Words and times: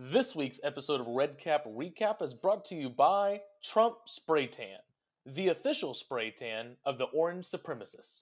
This 0.00 0.36
week's 0.36 0.60
episode 0.62 1.00
of 1.00 1.08
Red 1.08 1.38
Cap 1.38 1.64
Recap 1.64 2.22
is 2.22 2.32
brought 2.32 2.64
to 2.66 2.76
you 2.76 2.88
by 2.88 3.40
Trump 3.64 3.96
Spray 4.04 4.46
Tan, 4.46 4.78
the 5.26 5.48
official 5.48 5.92
spray 5.92 6.30
tan 6.30 6.76
of 6.86 6.98
the 6.98 7.06
Orange 7.06 7.46
Supremacists. 7.46 8.20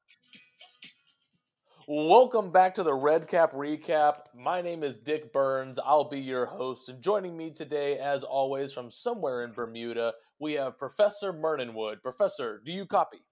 Welcome 1.90 2.50
back 2.52 2.74
to 2.74 2.82
the 2.82 2.92
Red 2.92 3.28
Cap 3.28 3.52
Recap. 3.52 4.24
My 4.34 4.60
name 4.60 4.84
is 4.84 4.98
Dick 4.98 5.32
Burns. 5.32 5.78
I'll 5.78 6.04
be 6.06 6.20
your 6.20 6.44
host. 6.44 6.90
And 6.90 7.02
joining 7.02 7.34
me 7.34 7.50
today, 7.50 7.96
as 7.98 8.24
always, 8.24 8.74
from 8.74 8.90
somewhere 8.90 9.42
in 9.42 9.52
Bermuda, 9.52 10.12
we 10.38 10.52
have 10.52 10.76
Professor 10.76 11.32
Mernonwood. 11.32 12.02
Professor, 12.02 12.60
do 12.62 12.72
you 12.72 12.84
copy? 12.84 13.24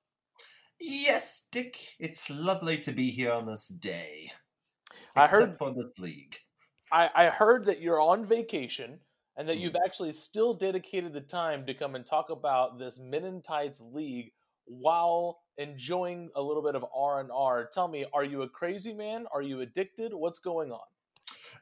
Yes, 0.80 1.48
Dick. 1.52 1.76
It's 1.98 2.30
lovely 2.30 2.78
to 2.78 2.92
be 2.92 3.10
here 3.10 3.30
on 3.32 3.44
this 3.44 3.68
day. 3.68 4.32
I 5.14 5.26
heard- 5.26 5.58
for 5.58 5.72
this 5.74 5.98
league. 5.98 6.36
I, 6.90 7.10
I 7.14 7.24
heard 7.26 7.66
that 7.66 7.82
you're 7.82 8.00
on 8.00 8.24
vacation 8.24 9.00
and 9.36 9.46
that 9.50 9.56
Hmm. 9.56 9.60
you've 9.64 9.76
actually 9.84 10.12
still 10.12 10.54
dedicated 10.54 11.12
the 11.12 11.20
time 11.20 11.66
to 11.66 11.74
come 11.74 11.94
and 11.94 12.06
talk 12.06 12.30
about 12.30 12.78
this 12.78 12.98
Men 12.98 13.24
in 13.24 13.42
Tights 13.42 13.82
League 13.82 14.32
while 14.66 15.38
enjoying 15.58 16.30
a 16.36 16.42
little 16.42 16.62
bit 16.62 16.74
of 16.74 16.84
R 16.94 17.20
and 17.20 17.30
R. 17.32 17.68
Tell 17.72 17.88
me, 17.88 18.04
are 18.12 18.24
you 18.24 18.42
a 18.42 18.48
crazy 18.48 18.92
man? 18.92 19.26
Are 19.32 19.42
you 19.42 19.60
addicted? 19.60 20.12
What's 20.12 20.38
going 20.38 20.70
on? 20.70 20.80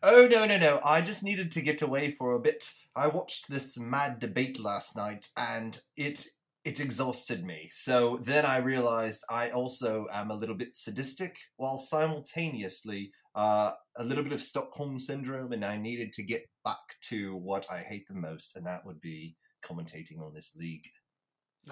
Oh 0.02 0.28
no, 0.30 0.44
no, 0.44 0.58
no! 0.58 0.80
I 0.84 1.00
just 1.00 1.22
needed 1.22 1.50
to 1.52 1.62
get 1.62 1.80
away 1.80 2.10
for 2.10 2.34
a 2.34 2.40
bit. 2.40 2.72
I 2.96 3.06
watched 3.06 3.48
this 3.48 3.78
mad 3.78 4.18
debate 4.20 4.58
last 4.60 4.96
night, 4.96 5.28
and 5.36 5.80
it 5.96 6.26
it 6.64 6.80
exhausted 6.80 7.44
me. 7.44 7.68
So 7.72 8.18
then 8.22 8.44
I 8.44 8.58
realized 8.58 9.24
I 9.30 9.50
also 9.50 10.06
am 10.12 10.30
a 10.30 10.36
little 10.36 10.56
bit 10.56 10.74
sadistic, 10.74 11.36
while 11.56 11.78
simultaneously 11.78 13.12
uh, 13.34 13.72
a 13.96 14.04
little 14.04 14.24
bit 14.24 14.32
of 14.32 14.42
Stockholm 14.42 14.98
syndrome, 14.98 15.52
and 15.52 15.64
I 15.64 15.76
needed 15.76 16.12
to 16.14 16.22
get 16.22 16.42
back 16.64 16.96
to 17.08 17.36
what 17.36 17.66
I 17.70 17.78
hate 17.78 18.08
the 18.08 18.14
most, 18.14 18.56
and 18.56 18.66
that 18.66 18.84
would 18.86 19.00
be 19.00 19.36
commentating 19.64 20.20
on 20.20 20.34
this 20.34 20.56
league. 20.56 20.88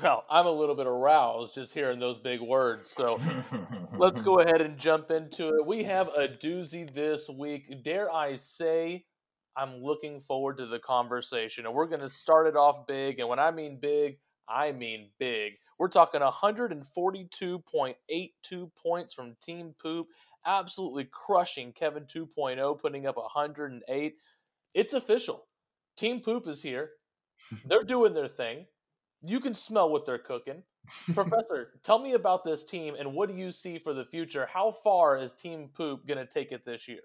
Well, 0.00 0.24
I'm 0.30 0.46
a 0.46 0.50
little 0.50 0.74
bit 0.74 0.86
aroused 0.86 1.54
just 1.54 1.74
hearing 1.74 1.98
those 1.98 2.16
big 2.18 2.40
words. 2.40 2.90
So 2.90 3.20
let's 3.98 4.22
go 4.22 4.40
ahead 4.40 4.62
and 4.62 4.78
jump 4.78 5.10
into 5.10 5.48
it. 5.48 5.66
We 5.66 5.84
have 5.84 6.08
a 6.08 6.28
doozy 6.28 6.90
this 6.92 7.28
week. 7.28 7.82
Dare 7.82 8.10
I 8.10 8.36
say, 8.36 9.04
I'm 9.54 9.82
looking 9.82 10.20
forward 10.20 10.56
to 10.58 10.66
the 10.66 10.78
conversation. 10.78 11.66
And 11.66 11.74
we're 11.74 11.86
going 11.86 12.00
to 12.00 12.08
start 12.08 12.46
it 12.46 12.56
off 12.56 12.86
big. 12.86 13.18
And 13.18 13.28
when 13.28 13.38
I 13.38 13.50
mean 13.50 13.78
big, 13.80 14.18
I 14.48 14.72
mean 14.72 15.10
big. 15.18 15.58
We're 15.78 15.88
talking 15.88 16.22
142.82 16.22 18.74
points 18.74 19.14
from 19.14 19.36
Team 19.42 19.74
Poop, 19.80 20.06
absolutely 20.46 21.06
crushing 21.12 21.72
Kevin 21.72 22.04
2.0, 22.04 22.80
putting 22.80 23.06
up 23.06 23.18
108. 23.18 24.14
It's 24.74 24.94
official. 24.94 25.46
Team 25.98 26.20
Poop 26.20 26.48
is 26.48 26.62
here. 26.62 26.92
They're 27.66 27.84
doing 27.84 28.14
their 28.14 28.28
thing. 28.28 28.64
You 29.22 29.40
can 29.40 29.54
smell 29.54 29.90
what 29.90 30.06
they're 30.06 30.18
cooking. 30.18 30.62
Professor, 31.14 31.70
tell 31.82 31.98
me 31.98 32.14
about 32.14 32.44
this 32.44 32.64
team 32.64 32.94
and 32.98 33.14
what 33.14 33.28
do 33.28 33.36
you 33.36 33.52
see 33.52 33.78
for 33.78 33.94
the 33.94 34.04
future? 34.04 34.48
How 34.52 34.70
far 34.70 35.16
is 35.16 35.32
Team 35.32 35.70
Poop 35.72 36.06
going 36.06 36.18
to 36.18 36.26
take 36.26 36.52
it 36.52 36.64
this 36.64 36.88
year? 36.88 37.02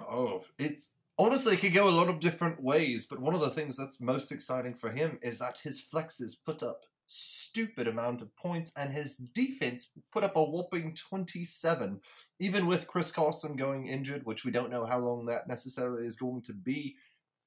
Oh, 0.00 0.44
it's 0.58 0.94
honestly 1.18 1.54
it 1.54 1.60
could 1.60 1.74
go 1.74 1.88
a 1.88 1.90
lot 1.90 2.08
of 2.08 2.20
different 2.20 2.62
ways, 2.62 3.06
but 3.06 3.20
one 3.20 3.34
of 3.34 3.40
the 3.40 3.50
things 3.50 3.76
that's 3.76 4.00
most 4.00 4.32
exciting 4.32 4.74
for 4.74 4.90
him 4.90 5.18
is 5.22 5.38
that 5.38 5.58
his 5.58 5.82
flexes 5.82 6.32
put 6.44 6.62
up 6.62 6.80
stupid 7.04 7.86
amount 7.86 8.22
of 8.22 8.34
points 8.36 8.72
and 8.74 8.94
his 8.94 9.16
defense 9.16 9.90
put 10.10 10.24
up 10.24 10.34
a 10.34 10.42
whopping 10.42 10.94
27 10.94 12.00
even 12.42 12.66
with 12.66 12.88
Chris 12.88 13.12
Carson 13.12 13.54
going 13.54 13.86
injured, 13.86 14.26
which 14.26 14.44
we 14.44 14.50
don't 14.50 14.72
know 14.72 14.84
how 14.84 14.98
long 14.98 15.26
that 15.26 15.46
necessarily 15.46 16.04
is 16.04 16.16
going 16.16 16.42
to 16.42 16.52
be. 16.52 16.96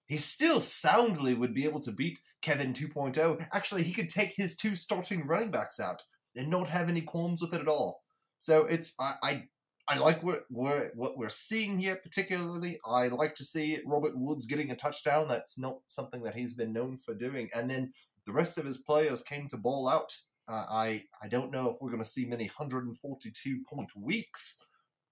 He 0.07 0.17
still 0.17 0.61
soundly 0.61 1.33
would 1.33 1.53
be 1.53 1.65
able 1.65 1.79
to 1.81 1.91
beat 1.91 2.19
Kevin 2.41 2.73
2.0. 2.73 3.47
Actually, 3.53 3.83
he 3.83 3.93
could 3.93 4.09
take 4.09 4.33
his 4.35 4.55
two 4.55 4.75
starting 4.75 5.25
running 5.25 5.51
backs 5.51 5.79
out 5.79 6.03
and 6.35 6.49
not 6.49 6.69
have 6.69 6.89
any 6.89 7.01
qualms 7.01 7.41
with 7.41 7.53
it 7.53 7.61
at 7.61 7.67
all. 7.67 8.03
So 8.39 8.65
it's 8.65 8.95
I, 8.99 9.15
I 9.23 9.43
I 9.87 9.97
like 9.97 10.23
what 10.23 10.41
we're 10.49 10.91
what 10.95 11.17
we're 11.17 11.29
seeing 11.29 11.79
here. 11.79 11.95
Particularly, 11.95 12.79
I 12.85 13.07
like 13.07 13.35
to 13.35 13.45
see 13.45 13.79
Robert 13.85 14.17
Woods 14.17 14.45
getting 14.45 14.71
a 14.71 14.75
touchdown. 14.75 15.27
That's 15.27 15.57
not 15.57 15.77
something 15.87 16.23
that 16.23 16.35
he's 16.35 16.53
been 16.53 16.73
known 16.73 16.97
for 16.97 17.13
doing. 17.13 17.49
And 17.55 17.69
then 17.69 17.93
the 18.25 18.33
rest 18.33 18.57
of 18.57 18.65
his 18.65 18.77
players 18.77 19.23
came 19.23 19.47
to 19.49 19.57
ball 19.57 19.87
out. 19.87 20.15
Uh, 20.47 20.65
I 20.69 21.03
I 21.21 21.27
don't 21.27 21.51
know 21.51 21.69
if 21.69 21.77
we're 21.81 21.91
going 21.91 22.03
to 22.03 22.07
see 22.09 22.25
many 22.25 22.45
142 22.45 23.63
point 23.67 23.89
weeks, 23.95 24.63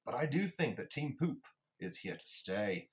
but 0.05 0.15
I 0.15 0.25
do 0.25 0.45
think 0.45 0.77
that 0.77 0.89
Team 0.89 1.15
Poop 1.19 1.45
is 1.79 1.97
here 1.97 2.15
to 2.15 2.27
stay. 2.27 2.89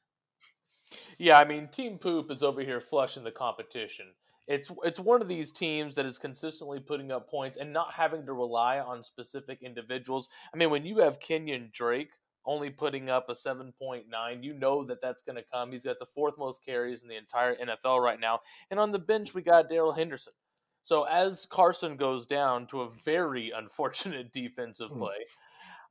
Yeah, 1.18 1.38
I 1.38 1.44
mean, 1.44 1.68
Team 1.68 1.98
Poop 1.98 2.30
is 2.30 2.42
over 2.42 2.62
here 2.62 2.80
flushing 2.80 3.24
the 3.24 3.30
competition. 3.30 4.06
It's 4.46 4.70
it's 4.84 4.98
one 4.98 5.22
of 5.22 5.28
these 5.28 5.52
teams 5.52 5.94
that 5.94 6.06
is 6.06 6.18
consistently 6.18 6.80
putting 6.80 7.12
up 7.12 7.28
points 7.28 7.56
and 7.58 7.72
not 7.72 7.92
having 7.92 8.24
to 8.26 8.32
rely 8.32 8.80
on 8.80 9.04
specific 9.04 9.62
individuals. 9.62 10.28
I 10.52 10.56
mean, 10.56 10.70
when 10.70 10.84
you 10.84 10.98
have 10.98 11.20
Kenyon 11.20 11.70
Drake 11.72 12.10
only 12.44 12.70
putting 12.70 13.08
up 13.08 13.28
a 13.28 13.34
7.9, 13.34 14.42
you 14.42 14.54
know 14.54 14.82
that 14.84 15.00
that's 15.00 15.22
going 15.22 15.36
to 15.36 15.44
come. 15.52 15.70
He's 15.70 15.84
got 15.84 15.98
the 16.00 16.06
fourth 16.06 16.34
most 16.38 16.64
carries 16.64 17.02
in 17.02 17.08
the 17.08 17.16
entire 17.16 17.54
NFL 17.54 18.00
right 18.02 18.18
now. 18.18 18.40
And 18.70 18.80
on 18.80 18.90
the 18.92 18.98
bench, 18.98 19.34
we 19.34 19.42
got 19.42 19.68
Darrell 19.68 19.92
Henderson. 19.92 20.32
So 20.82 21.04
as 21.04 21.46
Carson 21.46 21.96
goes 21.96 22.26
down 22.26 22.66
to 22.68 22.80
a 22.80 22.90
very 22.90 23.50
unfortunate 23.56 24.32
defensive 24.32 24.90
Hmm. 24.90 24.98
play, 24.98 25.26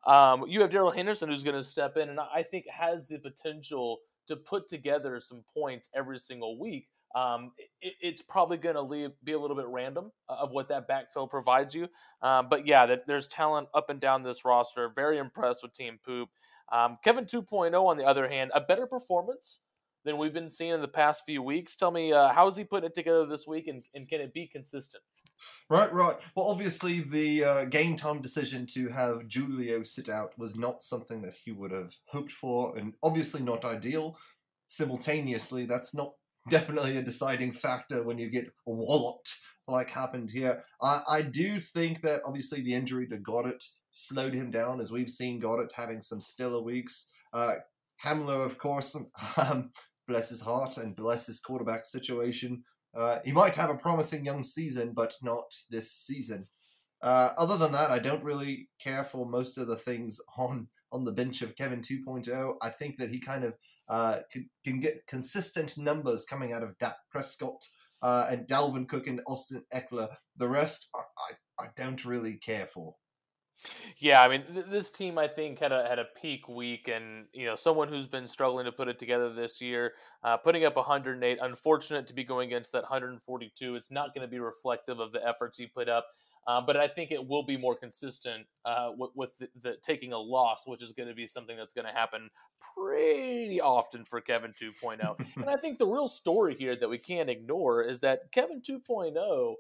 um, 0.06 0.46
you 0.48 0.62
have 0.62 0.70
Darrell 0.70 0.92
Henderson 0.92 1.30
who's 1.30 1.44
going 1.44 1.56
to 1.56 1.64
step 1.64 1.98
in 1.98 2.10
and 2.10 2.20
I 2.20 2.44
think 2.44 2.66
has 2.68 3.08
the 3.08 3.20
potential 3.20 4.00
to 4.28 4.36
put 4.36 4.68
together 4.68 5.20
some 5.20 5.44
points 5.54 5.90
every 5.96 6.20
single 6.20 6.60
week. 6.60 6.88
Um, 7.16 7.52
it, 7.82 7.94
it's 8.02 8.22
probably 8.22 8.58
going 8.58 8.76
to 8.76 9.14
be 9.24 9.32
a 9.32 9.40
little 9.40 9.56
bit 9.56 9.66
random 9.68 10.12
uh, 10.30 10.36
of 10.42 10.52
what 10.52 10.70
that 10.70 10.88
backfill 10.88 11.30
provides 11.30 11.74
you. 11.74 11.90
Um, 12.22 12.48
but 12.50 12.68
yeah, 12.68 12.86
that, 12.86 13.08
there's 13.08 13.28
talent 13.28 13.68
up 13.74 13.90
and 13.90 14.00
down 14.00 14.24
this 14.24 14.46
roster. 14.46 14.92
Very 14.96 15.18
impressed 15.18 15.64
with 15.64 15.74
Team 15.74 16.00
Poop. 16.06 16.30
Um, 16.72 16.98
Kevin 17.04 17.26
2.0, 17.26 17.84
on 17.84 17.98
the 17.98 18.06
other 18.06 18.30
hand, 18.30 18.52
a 18.54 18.62
better 18.62 18.86
performance 18.86 19.62
than 20.06 20.18
we've 20.18 20.34
been 20.34 20.50
seeing 20.50 20.72
in 20.72 20.82
the 20.82 20.88
past 20.88 21.24
few 21.26 21.42
weeks. 21.42 21.76
Tell 21.76 21.92
me, 21.92 22.14
uh, 22.14 22.34
how 22.34 22.48
is 22.48 22.58
he 22.58 22.64
putting 22.64 22.88
it 22.88 22.94
together 22.94 23.26
this 23.26 23.46
week 23.48 23.68
and, 23.68 23.84
and 23.94 24.08
can 24.08 24.22
it 24.22 24.34
be 24.34 24.48
consistent? 24.48 25.04
Right, 25.70 25.92
right. 25.94 26.18
Well, 26.36 26.48
obviously, 26.48 27.02
the 27.02 27.44
uh, 27.44 27.66
game 27.66 27.96
time 27.96 28.22
decision 28.22 28.66
to 28.74 28.90
have 28.90 29.24
Julio 29.32 29.84
sit 29.84 30.10
out 30.10 30.38
was 30.38 30.58
not 30.58 30.84
something 30.84 31.22
that 31.22 31.36
he 31.44 31.52
would 31.52 31.72
have 31.72 31.96
hoped 32.08 32.32
for, 32.32 32.78
and 32.78 32.94
obviously 33.04 33.42
not 33.42 33.64
ideal. 33.64 34.18
Simultaneously, 34.66 35.66
that's 35.66 35.96
not 35.96 36.14
definitely 36.50 36.98
a 36.98 37.02
deciding 37.02 37.54
factor 37.54 38.04
when 38.04 38.18
you 38.18 38.30
get 38.30 38.46
walloped 38.66 39.38
like 39.68 39.90
happened 39.90 40.32
here. 40.32 40.64
I, 40.82 41.02
I 41.08 41.22
do 41.22 41.60
think 41.60 42.02
that 42.02 42.22
obviously 42.26 42.62
the 42.62 42.74
injury 42.74 43.08
to 43.08 43.18
Goedert 43.18 43.64
slowed 43.92 44.34
him 44.34 44.52
down, 44.52 44.80
as 44.80 44.92
we've 44.92 45.12
seen 45.12 45.42
Goedert 45.42 45.72
having 45.74 46.02
some 46.02 46.22
stellar 46.22 46.62
weeks. 46.62 47.12
Uh, 47.32 47.56
Hamler, 48.04 48.46
of 48.46 48.58
course, 48.58 48.98
um, 49.38 49.72
bless 50.10 50.30
his 50.30 50.42
heart 50.42 50.78
and 50.78 50.96
bless 50.96 51.28
his 51.28 51.40
quarterback 51.40 51.86
situation. 51.86 52.64
Uh, 52.98 53.20
he 53.24 53.32
might 53.32 53.56
have 53.56 53.70
a 53.70 53.76
promising 53.78 54.26
young 54.26 54.44
season, 54.44 54.92
but 54.94 55.14
not 55.22 55.46
this 55.70 55.92
season. 55.92 56.46
Uh, 57.02 57.30
other 57.38 57.56
than 57.56 57.72
that, 57.72 57.92
I 57.92 58.00
don't 58.00 58.24
really 58.24 58.68
care 58.82 59.06
for 59.06 59.26
most 59.26 59.58
of 59.58 59.68
the 59.68 59.78
things 59.78 60.20
on 60.38 60.68
on 60.92 61.06
the 61.06 61.12
bench 61.12 61.44
of 61.44 61.56
Kevin 61.56 61.82
2.0. 61.82 62.56
I 62.64 62.70
think 62.70 62.98
that 62.98 63.12
he 63.12 63.20
kind 63.20 63.44
of 63.44 63.54
uh, 63.88 64.22
can, 64.32 64.50
can 64.66 64.80
get 64.80 65.06
consistent 65.06 65.78
numbers 65.78 66.26
coming 66.26 66.52
out 66.52 66.64
of 66.64 66.76
Dak 66.80 66.96
Prescott 67.12 67.64
uh, 68.02 68.26
and 68.28 68.48
Dalvin 68.48 68.88
Cook 68.88 69.06
and 69.06 69.22
Austin 69.28 69.64
Ekeler. 69.72 70.16
The 70.38 70.50
rest, 70.50 70.90
I, 70.96 71.02
I, 71.62 71.66
I 71.66 71.68
don't 71.76 72.04
really 72.06 72.38
care 72.38 72.66
for. 72.66 72.96
Yeah, 73.98 74.22
I 74.22 74.30
mean, 74.30 74.44
th- 74.54 74.66
this 74.68 74.92
team 74.92 75.18
I 75.18 75.28
think 75.28 75.60
had 75.60 75.72
a 75.72 75.86
had 75.88 76.00
a 76.00 76.06
peak 76.06 76.48
week, 76.48 76.88
and 76.88 77.26
you 77.34 77.46
know, 77.46 77.56
someone 77.56 77.90
who's 77.90 78.08
been 78.08 78.28
struggling 78.28 78.66
to 78.66 78.72
put 78.72 78.88
it 78.88 78.98
together 78.98 79.34
this 79.34 79.60
year, 79.60 79.94
uh, 80.24 80.38
putting 80.38 80.64
up 80.64 80.76
108. 80.76 81.38
Unfortunate 81.42 82.08
to 82.08 82.14
be 82.14 82.24
going 82.24 82.48
against 82.48 82.72
that 82.72 82.84
142. 82.84 83.76
It's 83.76 83.92
not 83.92 84.14
going 84.14 84.26
to 84.26 84.32
be 84.32 84.40
reflective 84.40 85.00
of 85.00 85.12
the 85.12 85.26
efforts 85.28 85.58
he 85.58 85.68
put 85.68 85.90
up, 85.90 86.08
uh, 86.48 86.62
but 86.62 86.78
I 86.78 86.88
think 86.88 87.12
it 87.12 87.28
will 87.28 87.44
be 87.44 87.58
more 87.58 87.76
consistent 87.76 88.48
uh, 88.64 88.92
with, 88.98 89.12
with 89.16 89.38
the, 89.38 89.50
the 89.62 89.76
taking 89.82 90.14
a 90.14 90.18
loss, 90.18 90.64
which 90.66 90.82
is 90.82 90.94
going 90.94 91.10
to 91.10 91.16
be 91.16 91.28
something 91.28 91.58
that's 91.58 91.74
going 91.74 91.86
to 91.88 91.94
happen 91.94 92.30
pretty 92.76 93.60
often 93.60 94.06
for 94.06 94.22
Kevin 94.22 94.54
2.0. 94.54 95.16
and 95.36 95.50
I 95.50 95.58
think 95.58 95.78
the 95.78 95.88
real 95.88 96.08
story 96.08 96.56
here 96.58 96.78
that 96.78 96.90
we 96.90 96.98
can't 96.98 97.30
ignore 97.30 97.84
is 97.84 98.00
that 98.00 98.32
Kevin 98.32 98.62
2.0 98.62 99.56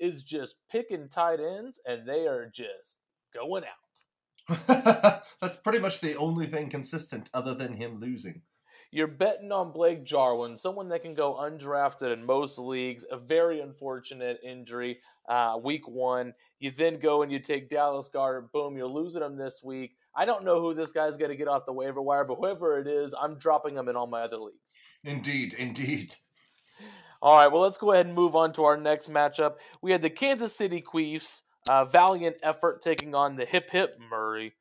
is 0.00 0.24
just 0.24 0.56
picking 0.68 1.08
tight 1.08 1.38
ends, 1.38 1.80
and 1.86 2.08
they 2.08 2.26
are 2.26 2.50
just 2.52 2.98
going 3.34 3.64
out. 3.64 5.22
That's 5.40 5.56
pretty 5.56 5.78
much 5.78 6.00
the 6.00 6.16
only 6.16 6.46
thing 6.46 6.68
consistent 6.68 7.30
other 7.34 7.54
than 7.54 7.74
him 7.74 8.00
losing. 8.00 8.42
You're 8.90 9.08
betting 9.08 9.50
on 9.50 9.72
Blake 9.72 10.04
Jarwin, 10.04 10.56
someone 10.56 10.88
that 10.90 11.02
can 11.02 11.14
go 11.14 11.34
undrafted 11.34 12.12
in 12.12 12.24
most 12.24 12.58
leagues. 12.58 13.04
A 13.10 13.16
very 13.16 13.60
unfortunate 13.60 14.38
injury, 14.44 15.00
uh, 15.28 15.58
week 15.60 15.88
one. 15.88 16.34
You 16.60 16.70
then 16.70 17.00
go 17.00 17.22
and 17.22 17.32
you 17.32 17.40
take 17.40 17.68
Dallas 17.68 18.08
Goedert. 18.14 18.52
Boom, 18.52 18.76
you're 18.76 18.86
losing 18.86 19.22
him 19.22 19.36
this 19.36 19.62
week. 19.64 19.96
I 20.16 20.24
don't 20.26 20.44
know 20.44 20.60
who 20.60 20.74
this 20.74 20.92
guy's 20.92 21.16
going 21.16 21.30
to 21.30 21.36
get 21.36 21.48
off 21.48 21.66
the 21.66 21.72
waiver 21.72 22.00
wire, 22.00 22.24
but 22.24 22.36
whoever 22.36 22.78
it 22.78 22.86
is, 22.86 23.14
I'm 23.20 23.36
dropping 23.36 23.74
him 23.74 23.88
in 23.88 23.96
all 23.96 24.06
my 24.06 24.22
other 24.22 24.36
leagues. 24.36 24.76
Indeed, 25.02 25.54
indeed. 25.54 26.14
All 27.20 27.36
right, 27.36 27.50
well, 27.50 27.62
let's 27.62 27.78
go 27.78 27.92
ahead 27.92 28.06
and 28.06 28.14
move 28.14 28.36
on 28.36 28.52
to 28.52 28.64
our 28.64 28.76
next 28.76 29.10
matchup. 29.10 29.54
We 29.82 29.92
had 29.92 30.02
the 30.02 30.10
Kansas 30.10 30.54
City 30.54 30.84
Chiefs, 30.92 31.42
uh, 31.68 31.84
valiant 31.84 32.36
effort 32.42 32.82
taking 32.82 33.14
on 33.14 33.36
the 33.36 33.44
Hip 33.44 33.70
Hip 33.70 33.96
Murray. 34.10 34.54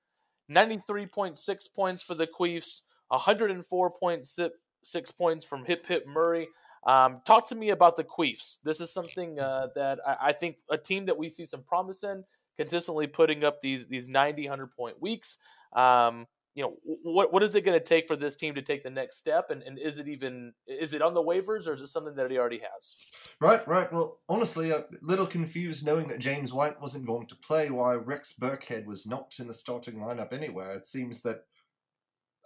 93.6 0.52 1.74
points 1.74 2.04
for 2.04 2.16
the 2.16 2.28
Chiefs, 2.28 2.84
104.6 3.12 5.18
points 5.18 5.46
from 5.46 5.66
Hip 5.66 5.86
Hip 5.88 6.08
Murray. 6.08 6.48
Um, 6.86 7.22
talk 7.26 7.48
to 7.50 7.56
me 7.56 7.70
about 7.70 7.96
the 7.96 8.04
Queefs. 8.04 8.62
This 8.64 8.82
is 8.82 8.92
something 8.92 9.40
uh, 9.40 9.68
that 9.76 10.00
I, 10.06 10.18
I, 10.22 10.32
think 10.34 10.58
a 10.70 10.78
team 10.78 11.06
that 11.06 11.18
we 11.18 11.30
see 11.30 11.46
some 11.46 11.64
promise 11.64 12.04
in, 12.04 12.26
consistently 12.58 13.08
putting 13.08 13.46
up 13.46 13.62
these 13.62 13.88
these 13.88 14.10
90, 14.10 14.44
100 14.44 14.68
point 14.76 15.02
weeks. 15.02 15.38
Um, 15.74 16.28
you 16.56 16.64
know, 16.64 16.76
what 16.84 17.34
what 17.34 17.42
is 17.42 17.56
it 17.56 17.66
going 17.66 17.78
to 17.78 17.84
take 17.84 18.08
for 18.08 18.16
this 18.16 18.36
team 18.36 18.56
to 18.56 18.62
take 18.62 18.84
the 18.84 18.90
next 18.90 19.18
step? 19.18 19.50
And, 19.50 19.64
and 19.64 19.80
is 19.80 19.98
it 19.98 20.08
even 20.08 20.54
is 20.68 20.94
it 20.94 21.02
on 21.02 21.14
the 21.14 21.24
waivers 21.24 21.68
or 21.68 21.74
is 21.74 21.82
it 21.82 21.88
something 21.88 22.16
that 22.16 22.30
he 22.30 22.38
already 22.38 22.62
has? 22.74 22.96
Right, 23.42 23.68
right. 23.68 23.92
Well, 23.92 24.20
honestly, 24.30 24.70
a 24.70 24.86
little 25.02 25.26
confused 25.26 25.86
knowing 25.86 26.08
that 26.10 26.20
James 26.20 26.54
White 26.54 26.80
wasn't 26.80 27.08
going 27.08 27.28
to 27.28 27.36
play, 27.36 27.70
why 27.70 27.96
Rex 27.96 28.36
Burkhead 28.40 28.86
was 28.86 29.08
not 29.08 29.34
in 29.40 29.48
the 29.48 29.54
starting 29.54 29.96
lineup 29.96 30.32
anywhere. 30.32 30.76
It 30.76 30.86
seems 30.86 31.24
that 31.24 31.38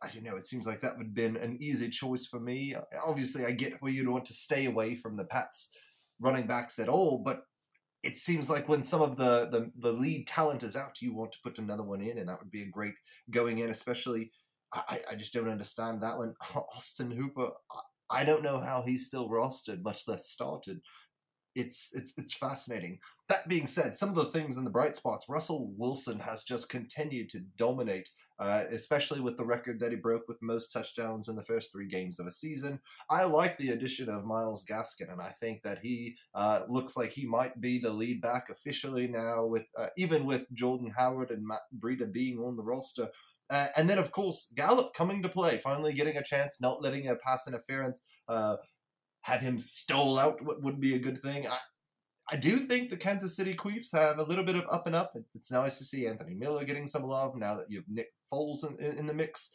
I 0.01 0.09
don't 0.09 0.23
know. 0.23 0.37
It 0.37 0.45
seems 0.45 0.65
like 0.65 0.81
that 0.81 0.97
would 0.97 1.07
have 1.07 1.15
been 1.15 1.37
an 1.37 1.57
easy 1.59 1.89
choice 1.89 2.25
for 2.25 2.39
me. 2.39 2.75
Obviously, 3.05 3.45
I 3.45 3.51
get 3.51 3.73
where 3.81 3.91
you'd 3.91 4.07
want 4.07 4.25
to 4.25 4.33
stay 4.33 4.65
away 4.65 4.95
from 4.95 5.17
the 5.17 5.25
Pats 5.25 5.71
running 6.19 6.47
backs 6.47 6.79
at 6.79 6.87
all, 6.87 7.21
but 7.23 7.41
it 8.03 8.15
seems 8.15 8.49
like 8.49 8.69
when 8.69 8.83
some 8.83 9.01
of 9.01 9.17
the, 9.17 9.47
the, 9.49 9.71
the 9.79 9.91
lead 9.91 10.27
talent 10.27 10.63
is 10.63 10.75
out, 10.75 11.01
you 11.01 11.13
want 11.13 11.31
to 11.31 11.39
put 11.43 11.59
another 11.59 11.83
one 11.83 12.01
in, 12.01 12.17
and 12.17 12.29
that 12.29 12.39
would 12.39 12.51
be 12.51 12.61
a 12.63 12.69
great 12.69 12.93
going 13.31 13.59
in, 13.59 13.69
especially. 13.69 14.31
I, 14.73 14.99
I 15.11 15.15
just 15.15 15.33
don't 15.33 15.49
understand 15.49 16.01
that 16.01 16.17
one. 16.17 16.33
Austin 16.75 17.11
Hooper, 17.11 17.51
I 18.09 18.23
don't 18.23 18.43
know 18.43 18.59
how 18.59 18.83
he's 18.85 19.07
still 19.07 19.29
rostered, 19.29 19.83
much 19.83 20.07
less 20.07 20.27
started. 20.27 20.81
It's 21.55 21.95
it's 21.95 22.13
it's 22.17 22.35
fascinating. 22.35 22.99
That 23.29 23.47
being 23.47 23.65
said, 23.65 23.97
some 23.97 24.09
of 24.09 24.15
the 24.15 24.25
things 24.25 24.57
in 24.57 24.63
the 24.63 24.69
bright 24.69 24.95
spots, 24.95 25.27
Russell 25.27 25.73
Wilson 25.75 26.19
has 26.19 26.43
just 26.43 26.69
continued 26.69 27.29
to 27.29 27.39
dominate 27.57 28.09
uh, 28.39 28.63
especially 28.71 29.19
with 29.19 29.37
the 29.37 29.45
record 29.45 29.79
that 29.79 29.91
he 29.91 29.97
broke 29.97 30.27
with 30.27 30.41
most 30.41 30.71
touchdowns 30.71 31.27
in 31.27 31.35
the 31.35 31.43
first 31.43 31.71
three 31.71 31.87
games 31.87 32.19
of 32.19 32.27
a 32.27 32.31
season. 32.31 32.79
I 33.09 33.23
like 33.23 33.57
the 33.57 33.69
addition 33.69 34.09
of 34.09 34.25
Myles 34.25 34.65
Gaskin, 34.69 35.11
and 35.11 35.21
I 35.21 35.29
think 35.39 35.63
that 35.63 35.79
he 35.79 36.15
uh, 36.35 36.61
looks 36.69 36.95
like 36.95 37.11
he 37.11 37.25
might 37.25 37.59
be 37.59 37.79
the 37.79 37.91
lead 37.91 38.21
back 38.21 38.49
officially 38.49 39.07
now, 39.07 39.45
with 39.45 39.65
uh, 39.77 39.87
even 39.97 40.25
with 40.25 40.51
Jordan 40.53 40.93
Howard 40.95 41.31
and 41.31 41.45
Matt 41.45 41.61
Breida 41.77 42.11
being 42.11 42.39
on 42.39 42.55
the 42.55 42.63
roster. 42.63 43.09
Uh, 43.49 43.67
and 43.77 43.89
then, 43.89 43.97
of 43.97 44.11
course, 44.11 44.53
Gallup 44.55 44.93
coming 44.93 45.23
to 45.23 45.29
play, 45.29 45.57
finally 45.57 45.93
getting 45.93 46.17
a 46.17 46.23
chance, 46.23 46.59
not 46.59 46.81
letting 46.81 47.07
a 47.07 47.15
pass 47.15 47.47
interference 47.47 48.03
uh, 48.27 48.57
have 49.21 49.41
him 49.41 49.57
stole 49.57 50.19
out, 50.19 50.41
what 50.41 50.61
would 50.61 50.79
be 50.79 50.95
a 50.95 50.99
good 50.99 51.21
thing. 51.21 51.47
I, 51.47 51.57
I 52.29 52.35
do 52.35 52.57
think 52.57 52.89
the 52.89 52.97
Kansas 52.97 53.37
City 53.37 53.55
Chiefs 53.55 53.93
have 53.93 54.17
a 54.17 54.23
little 54.23 54.43
bit 54.43 54.57
of 54.57 54.65
up 54.69 54.85
and 54.85 54.95
up. 54.95 55.13
It's 55.33 55.51
nice 55.51 55.77
to 55.77 55.85
see 55.85 56.07
Anthony 56.07 56.35
Miller 56.35 56.65
getting 56.65 56.87
some 56.87 57.03
love 57.03 57.37
now 57.37 57.55
that 57.55 57.67
you 57.69 57.77
have 57.77 57.85
Nick 57.87 58.07
Foles 58.31 58.67
in, 58.67 58.83
in, 58.83 58.97
in 58.99 59.05
the 59.07 59.13
mix. 59.13 59.51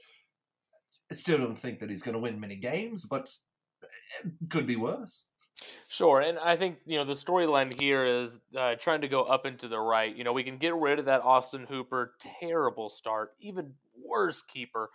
I 1.10 1.14
still 1.14 1.38
don't 1.38 1.58
think 1.58 1.80
that 1.80 1.90
he's 1.90 2.02
going 2.02 2.14
to 2.14 2.18
win 2.18 2.40
many 2.40 2.56
games, 2.56 3.04
but 3.04 3.30
it 4.24 4.32
could 4.50 4.66
be 4.66 4.76
worse. 4.76 5.28
Sure, 5.88 6.20
and 6.20 6.38
I 6.38 6.56
think 6.56 6.78
you 6.86 6.96
know 6.96 7.04
the 7.04 7.12
storyline 7.12 7.78
here 7.78 8.04
is 8.04 8.40
uh, 8.58 8.76
trying 8.76 9.02
to 9.02 9.08
go 9.08 9.22
up 9.22 9.44
into 9.44 9.68
the 9.68 9.78
right. 9.78 10.14
You 10.14 10.24
know, 10.24 10.32
we 10.32 10.42
can 10.42 10.56
get 10.56 10.74
rid 10.74 10.98
of 10.98 11.04
that 11.04 11.22
Austin 11.22 11.66
Hooper 11.68 12.14
terrible 12.40 12.88
start, 12.88 13.32
even 13.40 13.74
worse 14.02 14.40
keeper, 14.40 14.90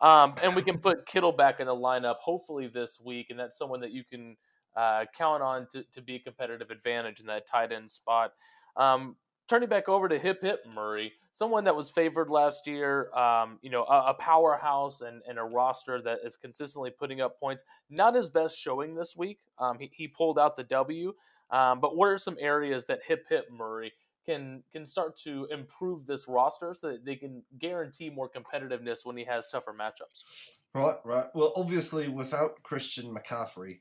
um, 0.00 0.34
and 0.42 0.54
we 0.54 0.62
can 0.62 0.78
put 0.78 1.06
Kittle 1.06 1.32
back 1.32 1.58
in 1.58 1.66
the 1.66 1.74
lineup 1.74 2.16
hopefully 2.18 2.66
this 2.66 3.00
week, 3.02 3.28
and 3.30 3.38
that's 3.38 3.56
someone 3.56 3.80
that 3.80 3.92
you 3.92 4.04
can 4.04 4.36
uh, 4.76 5.06
count 5.16 5.42
on 5.42 5.66
to, 5.72 5.84
to 5.92 6.02
be 6.02 6.16
a 6.16 6.20
competitive 6.20 6.70
advantage 6.70 7.20
in 7.20 7.26
that 7.26 7.46
tight 7.46 7.72
end 7.72 7.90
spot. 7.90 8.32
Um, 8.76 9.16
turning 9.52 9.68
back 9.68 9.86
over 9.86 10.08
to 10.08 10.18
Hip 10.18 10.40
Hip 10.40 10.64
Murray, 10.74 11.12
someone 11.32 11.64
that 11.64 11.76
was 11.76 11.90
favored 11.90 12.30
last 12.30 12.66
year, 12.66 13.14
um, 13.14 13.58
you 13.60 13.68
know, 13.68 13.84
a, 13.84 14.12
a, 14.12 14.14
powerhouse 14.14 15.02
and, 15.02 15.20
and 15.28 15.38
a 15.38 15.42
roster 15.42 16.00
that 16.00 16.20
is 16.24 16.38
consistently 16.38 16.90
putting 16.90 17.20
up 17.20 17.38
points. 17.38 17.62
Not 17.90 18.14
his 18.14 18.30
best 18.30 18.58
showing 18.58 18.94
this 18.94 19.14
week. 19.14 19.40
Um, 19.58 19.78
he, 19.78 19.90
he 19.92 20.08
pulled 20.08 20.38
out 20.38 20.56
the 20.56 20.64
W. 20.64 21.12
Um, 21.50 21.80
but 21.80 21.98
what 21.98 22.06
are 22.06 22.16
some 22.16 22.38
areas 22.40 22.86
that 22.86 23.00
Hip 23.08 23.26
Hip 23.28 23.48
Murray 23.52 23.92
can 24.24 24.62
can 24.72 24.86
start 24.86 25.18
to 25.24 25.46
improve 25.50 26.06
this 26.06 26.26
roster 26.26 26.72
so 26.72 26.92
that 26.92 27.04
they 27.04 27.16
can 27.16 27.42
guarantee 27.58 28.08
more 28.08 28.30
competitiveness 28.30 29.04
when 29.04 29.18
he 29.18 29.24
has 29.24 29.48
tougher 29.48 29.74
matchups? 29.78 30.48
Right, 30.74 30.96
right. 31.04 31.26
Well, 31.34 31.52
obviously, 31.56 32.08
without 32.08 32.62
Christian 32.62 33.14
McCaffrey, 33.14 33.80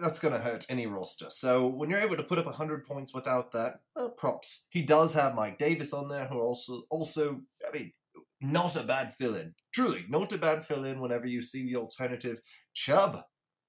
that's 0.00 0.18
going 0.18 0.34
to 0.34 0.40
hurt 0.40 0.66
any 0.68 0.86
roster. 0.86 1.26
So 1.30 1.66
when 1.66 1.90
you're 1.90 2.00
able 2.00 2.16
to 2.16 2.22
put 2.22 2.38
up 2.38 2.46
100 2.46 2.86
points 2.86 3.14
without 3.14 3.52
that, 3.52 3.80
props. 4.16 4.66
He 4.70 4.82
does 4.82 5.14
have 5.14 5.34
Mike 5.34 5.58
Davis 5.58 5.92
on 5.92 6.08
there, 6.08 6.26
who 6.26 6.40
also, 6.40 6.82
also, 6.90 7.42
I 7.66 7.76
mean, 7.76 7.92
not 8.40 8.76
a 8.76 8.82
bad 8.82 9.14
fill-in. 9.14 9.54
Truly, 9.72 10.04
not 10.08 10.32
a 10.32 10.38
bad 10.38 10.66
fill-in 10.66 11.00
whenever 11.00 11.26
you 11.26 11.42
see 11.42 11.64
the 11.64 11.76
alternative. 11.76 12.38
Chubb. 12.74 13.22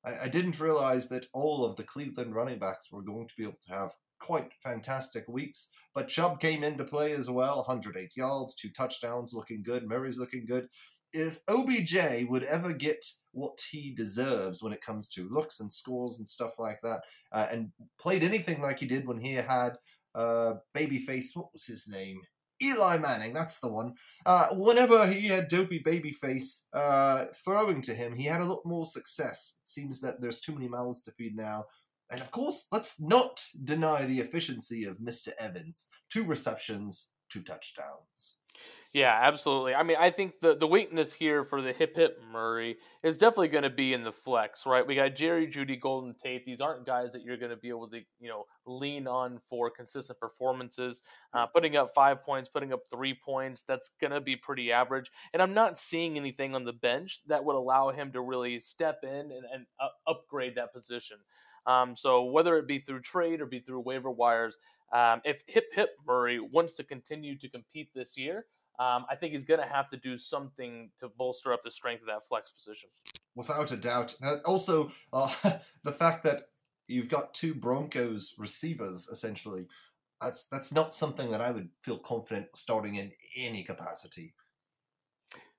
I, 0.06 0.24
I 0.24 0.27
didn't 0.27 0.60
realize 0.60 1.10
that 1.10 1.27
all 1.33 1.63
of 1.63 1.75
the 1.75 1.83
Cleveland 1.83 2.36
running 2.36 2.60
backs 2.60 2.92
were 2.92 3.04
going 3.04 3.27
to 3.27 3.33
be 3.38 3.44
able 3.44 3.60
to 3.68 3.74
have 3.74 3.92
quite 4.19 4.50
fantastic 4.63 5.25
weeks. 5.27 5.72
But 5.94 6.07
Chubb 6.07 6.39
came 6.39 6.63
into 6.63 6.83
play 6.83 7.13
as 7.13 7.30
well, 7.30 7.57
108 7.57 8.12
yards, 8.16 8.56
two 8.56 8.69
touchdowns, 8.69 9.33
looking 9.33 9.63
good. 9.63 9.88
Murray's 9.88 10.19
looking 10.19 10.45
good 10.45 10.68
if 11.16 11.40
OBJ 11.48 12.30
would 12.30 12.44
ever 12.44 12.74
get 12.74 13.04
what 13.32 13.60
he 13.72 13.94
deserves 13.94 14.62
when 14.62 14.74
it 14.74 14.82
comes 14.82 15.10
to 15.10 15.30
looks 15.30 15.60
and 15.60 15.72
scores 15.72 16.20
and 16.20 16.28
stuff 16.28 16.60
like 16.60 16.80
that, 16.84 17.02
uh, 17.32 17.48
and 17.52 17.72
played 18.00 18.24
anything 18.24 18.62
like 18.62 18.80
he 18.80 18.86
did 18.86 19.08
when 19.08 19.20
he 19.20 19.34
had 19.34 19.78
uh, 20.14 20.56
babyface, 20.76 21.30
what 21.34 21.52
was 21.54 21.66
his 21.66 21.88
name? 21.88 22.22
Eli 22.64 22.98
Manning, 22.98 23.34
that's 23.34 23.60
the 23.60 23.72
one. 23.72 23.94
Uh, 24.26 24.48
whenever 24.54 25.06
he 25.08 25.28
had 25.28 25.50
dopey 25.50 25.82
babyface 25.86 26.68
uh, 26.74 27.26
throwing 27.44 27.82
to 27.82 27.94
him, 27.94 28.16
he 28.16 28.26
had 28.26 28.42
a 28.42 28.46
lot 28.46 28.66
more 28.66 28.86
success. 28.86 29.60
It 29.62 29.68
seems 29.68 30.02
that 30.02 30.22
there's 30.22 30.40
too 30.40 30.54
many 30.54 30.68
mouths 30.68 31.02
to 31.04 31.12
feed 31.12 31.36
now. 31.36 31.66
And 32.10 32.22
of 32.22 32.32
course, 32.32 32.68
let's 32.72 33.02
not 33.02 33.44
deny 33.64 34.06
the 34.06 34.20
efficiency 34.20 34.86
of 34.86 35.00
Mr. 35.00 35.30
Evans. 35.39 35.88
Two 36.10 36.24
receptions, 36.24 37.10
two 37.30 37.42
touchdowns. 37.42 38.38
Yeah, 38.96 39.20
absolutely. 39.24 39.75
I 39.75 39.84
mean, 39.84 39.98
I 40.00 40.10
think 40.10 40.40
the, 40.40 40.56
the 40.56 40.68
weakness 40.68 41.14
here 41.14 41.44
for 41.44 41.62
the 41.62 41.74
hip 41.74 41.98
hip 41.98 42.18
Murray 42.32 42.78
is 43.04 43.18
definitely 43.18 43.50
going 43.50 43.66
to 43.66 43.70
be 43.70 43.92
in 43.92 44.06
the 44.06 44.12
flex, 44.14 44.66
right? 44.66 44.88
We 44.88 44.96
got 44.96 45.16
Jerry 45.16 45.48
Jeudy, 45.48 45.78
Golden 45.78 46.14
Tate. 46.14 46.46
These 46.46 46.62
aren't 46.62 46.86
guys 46.86 47.12
that 47.12 47.22
you're 47.22 47.36
going 47.36 47.50
to 47.50 47.58
be 47.58 47.68
able 47.68 47.90
to, 47.90 47.98
you 48.22 48.30
know, 48.30 48.46
lean 48.66 49.06
on 49.06 49.42
for 49.50 49.70
consistent 49.70 50.18
performances. 50.18 51.04
Uh, 51.34 51.46
putting 51.46 51.75
up 51.75 51.90
five 51.94 52.24
points, 52.24 52.48
putting 52.48 52.72
up 52.72 52.84
three 52.90 53.14
points, 53.14 53.64
that's 53.64 53.92
going 54.00 54.12
to 54.12 54.22
be 54.22 54.38
pretty 54.38 54.72
average. 54.72 55.12
And 55.34 55.42
I'm 55.42 55.54
not 55.54 55.78
seeing 55.78 56.16
anything 56.16 56.56
on 56.56 56.64
the 56.64 56.72
bench 56.72 57.20
that 57.28 57.44
would 57.44 57.58
allow 57.58 57.90
him 57.90 58.14
to 58.14 58.22
really 58.22 58.62
step 58.62 59.00
in 59.04 59.10
and, 59.10 59.44
and 59.54 59.66
uh, 59.78 59.90
upgrade 60.08 60.56
that 60.56 60.72
position. 60.74 61.18
Um, 61.68 61.98
so 61.98 62.24
whether 62.24 62.58
it 62.58 62.66
be 62.66 62.80
through 62.80 63.02
trade 63.02 63.42
or 63.42 63.46
be 63.46 63.60
through 63.60 63.82
waiver 63.82 64.10
wires, 64.10 64.58
um, 64.94 65.20
if 65.25 65.44
Hip 65.48 65.66
Hip 65.74 65.90
Murray 66.08 66.40
wants 66.40 66.75
to 66.75 66.86
continue 66.86 67.38
to 67.40 67.50
compete 67.50 67.90
this 67.94 68.18
year, 68.18 68.46
um, 68.79 69.05
I 69.10 69.15
think 69.15 69.34
he's 69.34 69.46
going 69.46 69.60
to 69.60 69.65
have 69.65 69.89
to 69.89 69.98
do 69.98 70.17
something 70.17 70.91
to 70.98 71.10
bolster 71.10 71.53
up 71.53 71.62
the 71.62 71.72
strength 71.72 72.01
of 72.01 72.08
that 72.08 72.27
flex 72.27 72.51
position. 72.51 72.89
Without 73.36 73.72
a 73.72 73.77
doubt. 73.77 74.15
Uh, 74.24 74.38
also, 74.46 74.91
uh, 75.12 75.34
the 75.84 75.91
fact 75.91 76.24
that 76.24 76.50
you've 76.88 77.10
got 77.10 77.34
two 77.34 77.53
Broncos 77.53 78.36
receivers 78.38 79.08
essentially. 79.08 79.67
That's 80.22 80.48
that's 80.48 80.74
not 80.74 80.94
something 80.94 81.29
that 81.32 81.41
I 81.41 81.51
would 81.51 81.70
feel 81.82 81.98
confident 81.98 82.48
starting 82.55 82.96
in 82.96 83.12
any 83.36 83.63
capacity. 83.63 84.34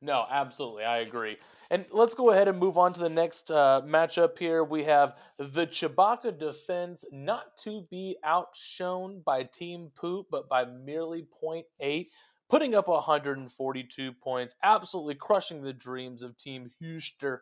No, 0.02 0.26
absolutely, 0.30 0.84
I 0.84 0.98
agree. 0.98 1.36
And 1.70 1.84
let's 1.90 2.14
go 2.14 2.30
ahead 2.30 2.48
and 2.48 2.58
move 2.58 2.76
on 2.76 2.92
to 2.92 3.00
the 3.00 3.08
next 3.08 3.50
uh, 3.50 3.80
matchup 3.84 4.38
here. 4.38 4.62
We 4.62 4.84
have 4.84 5.16
the 5.38 5.66
Chewbacca 5.66 6.38
defense, 6.38 7.04
not 7.12 7.56
to 7.64 7.86
be 7.90 8.16
outshone 8.22 9.22
by 9.24 9.44
Team 9.44 9.90
Poop, 9.94 10.26
but 10.30 10.48
by 10.48 10.64
merely 10.64 11.26
0.8 11.42 12.06
putting 12.48 12.74
up 12.74 12.88
142 12.88 14.12
points, 14.12 14.54
absolutely 14.62 15.14
crushing 15.14 15.62
the 15.62 15.72
dreams 15.72 16.22
of 16.22 16.36
Team 16.36 16.70
Houston. 16.80 17.38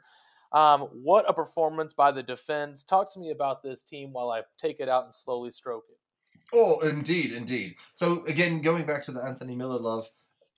Um, 0.52 0.82
what 1.02 1.28
a 1.28 1.34
performance 1.34 1.92
by 1.92 2.12
the 2.12 2.22
defense. 2.22 2.84
Talk 2.84 3.12
to 3.14 3.20
me 3.20 3.30
about 3.30 3.62
this 3.62 3.82
team 3.82 4.12
while 4.12 4.30
I 4.30 4.42
take 4.58 4.78
it 4.78 4.88
out 4.88 5.04
and 5.04 5.14
slowly 5.14 5.50
stroke 5.50 5.84
it. 5.90 5.98
Oh, 6.52 6.80
indeed, 6.80 7.32
indeed. 7.32 7.74
So, 7.94 8.24
again, 8.26 8.62
going 8.62 8.86
back 8.86 9.04
to 9.04 9.12
the 9.12 9.22
Anthony 9.22 9.56
Miller 9.56 9.78
love, 9.78 10.08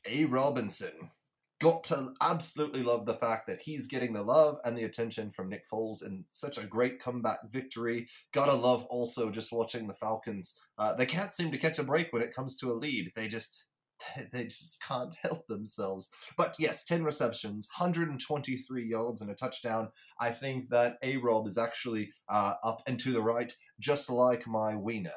A. 0.07 0.27
Robinson. 0.27 1.11
got 1.59 1.85
to 1.85 2.13
absolutely 2.21 2.83
love 2.83 3.07
the 3.07 3.15
fact 3.15 3.47
that 3.47 3.63
he's 3.63 3.87
getting 3.87 4.13
the 4.13 4.23
love 4.23 4.59
and 4.65 4.77
the 4.77 4.85
attention 4.85 5.31
from 5.31 5.49
Nick 5.49 5.65
Foles 5.67 6.05
in 6.05 6.25
such 6.31 6.59
a 6.59 6.67
great 6.67 7.01
comeback 7.01 7.39
victory. 7.51 8.09
Gotta 8.33 8.53
love 8.53 8.85
also 8.91 9.31
just 9.31 9.53
watching 9.53 9.87
the 9.87 9.95
Falcons. 9.95 10.61
Uh, 10.77 10.95
they 10.95 11.07
can't 11.07 11.33
seem 11.33 11.51
to 11.53 11.59
catch 11.59 11.79
a 11.79 11.83
break 11.83 12.13
when 12.13 12.21
it 12.21 12.35
comes 12.35 12.59
to 12.59 12.71
a 12.71 12.75
lead. 12.75 13.13
They 13.17 13.29
just 13.29 13.65
they 14.33 14.45
just 14.45 14.83
can't 14.83 15.15
help 15.23 15.47
themselves. 15.47 16.11
But 16.37 16.55
yes, 16.59 16.85
10 16.85 17.05
receptions, 17.05 17.69
123 17.77 18.85
yards, 18.87 19.21
and 19.21 19.31
a 19.31 19.35
touchdown. 19.35 19.91
I 20.21 20.31
think 20.31 20.71
that 20.71 20.99
A 21.03 21.17
Rob 21.17 21.47
is 21.47 21.59
actually 21.59 22.13
uh, 22.29 22.55
up 22.63 22.83
and 22.87 22.99
to 23.01 23.13
the 23.13 23.23
right, 23.23 23.53
just 23.79 24.11
like 24.11 24.47
my 24.47 24.77
wiener. 24.77 25.11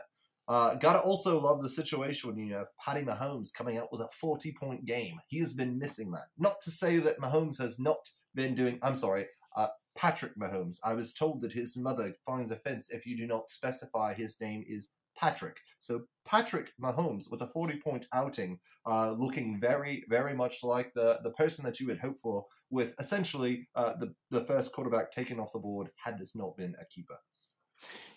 Uh, 0.48 0.74
gotta 0.76 1.00
also 1.00 1.40
love 1.40 1.62
the 1.62 1.70
situation 1.70 2.28
when 2.28 2.40
you 2.40 2.56
have 2.56 2.76
Patty 2.84 3.06
Mahomes 3.06 3.54
coming 3.54 3.78
out 3.78 3.92
with 3.92 4.02
a 4.02 4.10
40 4.20 4.56
point 4.60 4.86
game. 4.86 5.20
He 5.28 5.38
has 5.40 5.54
been 5.54 5.78
missing 5.78 6.12
that. 6.12 6.26
Not 6.40 6.56
to 6.64 6.72
say 6.72 6.98
that 6.98 7.20
Mahomes 7.20 7.62
has 7.62 7.80
not 7.80 8.10
been 8.34 8.56
doing, 8.56 8.80
I'm 8.82 8.96
sorry, 8.96 9.28
uh, 9.56 9.68
Patrick 9.96 10.36
Mahomes. 10.38 10.78
I 10.84 10.96
was 10.96 11.14
told 11.14 11.42
that 11.42 11.52
his 11.52 11.78
mother 11.78 12.16
finds 12.26 12.50
offense 12.50 12.90
if 12.90 13.06
you 13.06 13.16
do 13.16 13.28
not 13.28 13.48
specify 13.48 14.16
his 14.16 14.42
name 14.42 14.64
is 14.68 14.90
Patrick. 15.20 15.58
So 15.80 16.04
Patrick 16.26 16.72
Mahomes 16.82 17.32
with 17.32 17.42
a 17.42 17.48
40 17.48 17.78
point 17.78 18.06
outing, 18.14 18.60
uh, 18.86 19.12
looking 19.12 19.60
very, 19.60 20.04
very 20.10 20.34
much 20.34 20.64
like 20.64 20.94
the, 20.94 21.20
the 21.24 21.32
person 21.32 21.66
that 21.66 21.80
you 21.80 21.88
would 21.88 22.00
hope 22.00 22.20
for, 22.22 22.46
with 22.70 22.96
essentially 23.00 23.68
uh, 23.76 23.96
the, 23.96 24.14
the 24.32 24.46
first 24.46 24.72
quarterback 24.72 25.12
taken 25.12 25.40
off 25.40 25.54
the 25.54 25.60
board 25.60 25.90
had 26.04 26.20
this 26.20 26.36
not 26.36 26.56
been 26.56 26.76
a 26.80 26.86
keeper. 26.86 27.18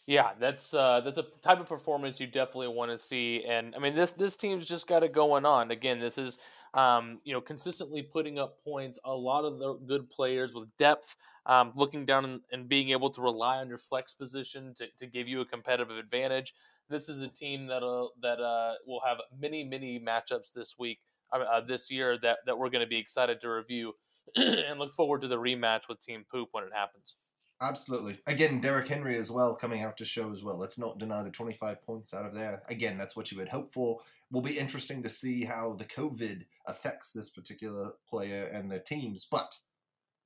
Yeah, 0.06 0.30
that's 0.40 0.74
uh, 0.74 1.00
that's 1.00 1.18
a 1.18 1.24
type 1.40 1.60
of 1.60 1.68
performance 1.68 2.18
you 2.18 2.26
definitely 2.26 2.68
want 2.68 2.90
to 2.90 2.98
see, 2.98 3.44
and 3.46 3.76
I 3.76 3.78
mean 3.78 3.94
this 3.94 4.10
this 4.10 4.36
team's 4.36 4.66
just 4.66 4.88
got 4.88 5.04
it 5.04 5.12
going 5.12 5.46
on. 5.46 5.70
Again, 5.70 6.00
this 6.00 6.18
is 6.18 6.40
um, 6.74 7.20
you 7.22 7.32
know 7.32 7.40
consistently 7.40 8.02
putting 8.02 8.36
up 8.36 8.56
points. 8.64 8.98
A 9.04 9.14
lot 9.14 9.44
of 9.44 9.60
the 9.60 9.74
good 9.86 10.10
players 10.10 10.54
with 10.54 10.76
depth, 10.76 11.14
um, 11.46 11.72
looking 11.76 12.04
down 12.04 12.24
and, 12.24 12.40
and, 12.50 12.68
being 12.68 12.90
able 12.90 13.10
to 13.10 13.20
rely 13.20 13.58
on 13.58 13.68
your 13.68 13.78
flex 13.78 14.14
position 14.14 14.74
to, 14.78 14.86
to 14.98 15.06
give 15.06 15.28
you 15.28 15.40
a 15.40 15.46
competitive 15.46 15.96
advantage. 15.96 16.52
This 16.88 17.08
is 17.08 17.22
a 17.22 17.28
team 17.28 17.66
that 17.66 17.82
uh, 17.82 18.08
that 18.22 18.40
uh, 18.40 18.74
will 18.86 19.00
have 19.06 19.18
many 19.38 19.64
many 19.64 20.00
matchups 20.00 20.52
this 20.54 20.74
week, 20.78 21.00
uh, 21.32 21.60
this 21.66 21.90
year 21.90 22.18
that 22.22 22.38
that 22.46 22.58
we're 22.58 22.70
going 22.70 22.84
to 22.84 22.88
be 22.88 22.98
excited 22.98 23.40
to 23.40 23.48
review, 23.48 23.94
and 24.36 24.78
look 24.78 24.92
forward 24.92 25.20
to 25.22 25.28
the 25.28 25.38
rematch 25.38 25.88
with 25.88 26.00
Team 26.00 26.24
Poop 26.30 26.48
when 26.52 26.64
it 26.64 26.72
happens. 26.74 27.16
Absolutely. 27.62 28.18
Again, 28.26 28.60
Derrick 28.60 28.88
Henry 28.88 29.16
as 29.16 29.30
well 29.30 29.54
coming 29.54 29.82
out 29.82 29.96
to 29.98 30.04
show 30.04 30.32
as 30.32 30.42
well. 30.42 30.58
Let's 30.58 30.80
not 30.80 30.98
deny 30.98 31.22
the 31.22 31.30
25 31.30 31.80
points 31.82 32.12
out 32.12 32.26
of 32.26 32.34
there. 32.34 32.62
Again, 32.68 32.98
that's 32.98 33.14
what 33.14 33.30
you 33.30 33.38
would 33.38 33.50
hope 33.50 33.72
for. 33.72 34.00
Will 34.32 34.40
be 34.40 34.58
interesting 34.58 35.00
to 35.04 35.08
see 35.08 35.44
how 35.44 35.74
the 35.74 35.84
COVID 35.84 36.46
affects 36.66 37.12
this 37.12 37.30
particular 37.30 37.92
player 38.08 38.50
and 38.52 38.68
their 38.68 38.80
teams, 38.80 39.24
but 39.30 39.58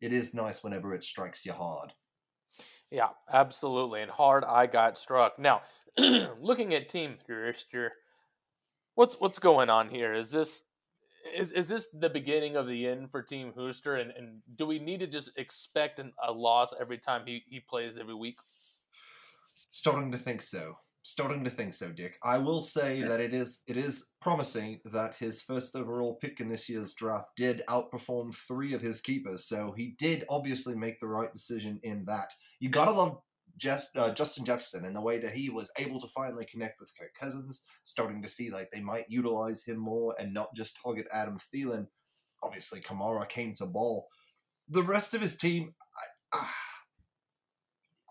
it 0.00 0.14
is 0.14 0.32
nice 0.32 0.64
whenever 0.64 0.94
it 0.94 1.04
strikes 1.04 1.44
you 1.44 1.52
hard. 1.52 1.92
Yeah, 2.90 3.08
absolutely. 3.32 4.02
And 4.02 4.10
hard 4.10 4.44
I 4.44 4.66
got 4.66 4.96
struck. 4.96 5.38
Now, 5.38 5.62
looking 6.40 6.74
at 6.74 6.88
Team 6.88 7.16
what's 8.94 9.20
what's 9.20 9.38
going 9.38 9.70
on 9.70 9.88
here? 9.90 10.14
Is 10.14 10.32
this 10.32 10.64
is 11.34 11.52
is 11.52 11.68
this 11.68 11.88
the 11.88 12.10
beginning 12.10 12.56
of 12.56 12.66
the 12.66 12.86
end 12.88 13.10
for 13.10 13.22
Team 13.22 13.52
Hooster? 13.56 14.00
And, 14.00 14.10
and 14.10 14.42
do 14.54 14.66
we 14.66 14.78
need 14.78 15.00
to 15.00 15.06
just 15.06 15.36
expect 15.38 16.00
an, 16.00 16.12
a 16.26 16.32
loss 16.32 16.74
every 16.80 16.98
time 16.98 17.22
he, 17.26 17.42
he 17.48 17.60
plays 17.60 17.98
every 17.98 18.14
week? 18.14 18.36
Starting 19.72 20.12
to 20.12 20.18
think 20.18 20.42
so. 20.42 20.78
Starting 21.08 21.44
to 21.44 21.50
think 21.50 21.72
so, 21.72 21.92
Dick. 21.92 22.18
I 22.24 22.38
will 22.38 22.60
say 22.60 23.00
that 23.02 23.20
it 23.20 23.32
is 23.32 23.62
it 23.68 23.76
is 23.76 24.10
promising 24.20 24.80
that 24.86 25.14
his 25.14 25.40
first 25.40 25.76
overall 25.76 26.16
pick 26.20 26.40
in 26.40 26.48
this 26.48 26.68
year's 26.68 26.94
draft 26.94 27.28
did 27.36 27.62
outperform 27.68 28.34
three 28.34 28.74
of 28.74 28.80
his 28.80 29.00
keepers. 29.00 29.44
So 29.44 29.72
he 29.76 29.94
did 30.00 30.24
obviously 30.28 30.74
make 30.74 30.98
the 30.98 31.06
right 31.06 31.32
decision 31.32 31.78
in 31.84 32.06
that. 32.06 32.32
You 32.58 32.70
gotta 32.70 32.90
love 32.90 33.20
just, 33.56 33.96
uh, 33.96 34.12
Justin 34.14 34.44
Jefferson 34.44 34.84
and 34.84 34.96
the 34.96 35.00
way 35.00 35.20
that 35.20 35.34
he 35.34 35.48
was 35.48 35.70
able 35.78 36.00
to 36.00 36.08
finally 36.08 36.44
connect 36.44 36.80
with 36.80 36.92
Kirk 36.98 37.14
Cousins, 37.14 37.62
starting 37.84 38.20
to 38.22 38.28
see 38.28 38.50
like 38.50 38.72
they 38.72 38.80
might 38.80 39.08
utilize 39.08 39.62
him 39.62 39.76
more 39.76 40.16
and 40.18 40.34
not 40.34 40.56
just 40.56 40.76
target 40.82 41.06
Adam 41.12 41.38
Thielen. 41.38 41.86
Obviously, 42.42 42.80
Kamara 42.80 43.28
came 43.28 43.54
to 43.54 43.66
ball. 43.66 44.08
The 44.68 44.82
rest 44.82 45.14
of 45.14 45.20
his 45.20 45.36
team, 45.36 45.76
I, 46.32 46.38
uh, 46.38 46.46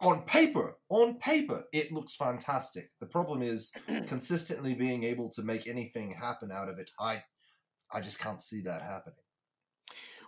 on 0.02 0.24
paper, 0.24 0.78
on 0.90 1.16
paper, 1.20 1.64
it 1.72 1.92
looks 1.92 2.16
fantastic. 2.16 2.92
The 3.00 3.06
problem 3.06 3.42
is 3.42 3.72
consistently 4.08 4.74
being 4.74 5.04
able 5.04 5.30
to 5.32 5.44
make 5.44 5.68
anything 5.68 6.12
happen 6.12 6.52
out 6.52 6.70
of 6.70 6.80
it. 6.80 6.92
I, 7.00 7.24
I 7.92 8.02
just 8.02 8.20
can't 8.20 8.42
see 8.42 8.62
that 8.62 8.82
happening. 8.82 9.16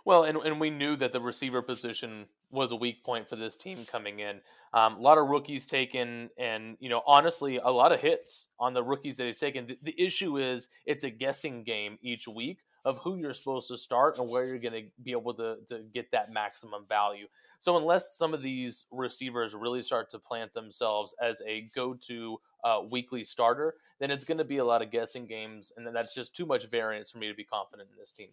Well, 0.04 0.24
and, 0.24 0.38
and 0.38 0.58
we 0.58 0.70
knew 0.70 0.96
that 0.96 1.12
the 1.12 1.20
receiver 1.20 1.60
position 1.60 2.26
was 2.50 2.72
a 2.72 2.76
weak 2.76 3.04
point 3.04 3.28
for 3.28 3.36
this 3.36 3.56
team 3.56 3.84
coming 3.84 4.20
in. 4.20 4.40
Um, 4.72 4.96
a 4.96 5.00
lot 5.00 5.18
of 5.18 5.28
rookies 5.28 5.66
taken, 5.66 6.30
and 6.38 6.76
you 6.80 6.88
know, 6.88 7.02
honestly, 7.06 7.58
a 7.58 7.70
lot 7.70 7.92
of 7.92 8.00
hits 8.00 8.48
on 8.58 8.72
the 8.72 8.82
rookies 8.82 9.18
that 9.18 9.26
he's 9.26 9.38
taken. 9.38 9.66
The, 9.66 9.78
the 9.82 10.00
issue 10.00 10.38
is 10.38 10.68
it's 10.86 11.04
a 11.04 11.10
guessing 11.10 11.62
game 11.62 11.98
each 12.00 12.26
week 12.26 12.60
of 12.84 12.98
who 12.98 13.16
you're 13.16 13.32
supposed 13.32 13.68
to 13.68 13.76
start 13.76 14.18
and 14.18 14.30
where 14.30 14.44
you're 14.44 14.58
going 14.58 14.84
to 14.84 14.88
be 15.02 15.12
able 15.12 15.34
to, 15.34 15.56
to 15.68 15.80
get 15.92 16.10
that 16.12 16.32
maximum 16.32 16.84
value. 16.88 17.26
So 17.58 17.76
unless 17.76 18.16
some 18.16 18.34
of 18.34 18.40
these 18.40 18.86
receivers 18.90 19.54
really 19.54 19.82
start 19.82 20.10
to 20.10 20.18
plant 20.18 20.54
themselves 20.54 21.14
as 21.20 21.42
a 21.46 21.68
go-to 21.74 22.40
uh, 22.62 22.80
weekly 22.90 23.24
starter, 23.24 23.74
then 23.98 24.10
it's 24.10 24.24
going 24.24 24.38
to 24.38 24.44
be 24.44 24.58
a 24.58 24.64
lot 24.64 24.80
of 24.80 24.90
guessing 24.90 25.26
games, 25.26 25.72
and 25.76 25.84
then 25.86 25.92
that's 25.92 26.14
just 26.14 26.36
too 26.36 26.46
much 26.46 26.70
variance 26.70 27.10
for 27.10 27.18
me 27.18 27.28
to 27.28 27.34
be 27.34 27.44
confident 27.44 27.88
in 27.92 27.98
this 27.98 28.12
team. 28.12 28.28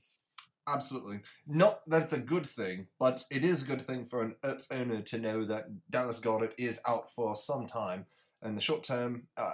Absolutely. 0.68 1.20
Not 1.48 1.88
that 1.88 2.04
it's 2.04 2.14
a 2.14 2.20
good 2.20 2.46
thing, 2.46 2.88
but 3.00 3.24
it 3.30 3.44
is 3.44 3.64
a 3.64 3.68
good 3.68 3.82
thing 3.82 4.06
for 4.06 4.22
an 4.22 4.36
Ertz 4.44 4.72
owner 4.72 5.02
to 5.02 5.18
know 5.18 5.46
that 5.46 5.90
Dallas 5.90 6.20
Goedert 6.20 6.54
is 6.58 6.82
out 6.88 7.12
for 7.16 7.36
some 7.36 7.68
time. 7.68 8.06
In 8.44 8.56
the 8.56 8.62
short 8.62 8.84
term, 8.84 9.28
uh, 9.38 9.54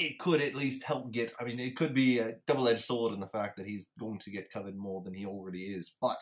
it, 0.00 0.18
could 0.18 0.40
at 0.40 0.54
least 0.54 0.84
help 0.84 1.12
get. 1.12 1.32
I 1.40 1.44
mean, 1.44 1.60
it 1.60 1.76
could 1.76 1.94
be 1.94 2.18
a 2.18 2.36
double 2.46 2.68
edged 2.68 2.80
sword 2.80 3.12
in 3.12 3.20
the 3.20 3.26
fact 3.26 3.56
that 3.56 3.66
he's 3.66 3.90
going 3.98 4.18
to 4.20 4.30
get 4.30 4.50
covered 4.50 4.76
more 4.76 5.02
than 5.02 5.14
he 5.14 5.26
already 5.26 5.64
is. 5.64 5.96
But 6.00 6.20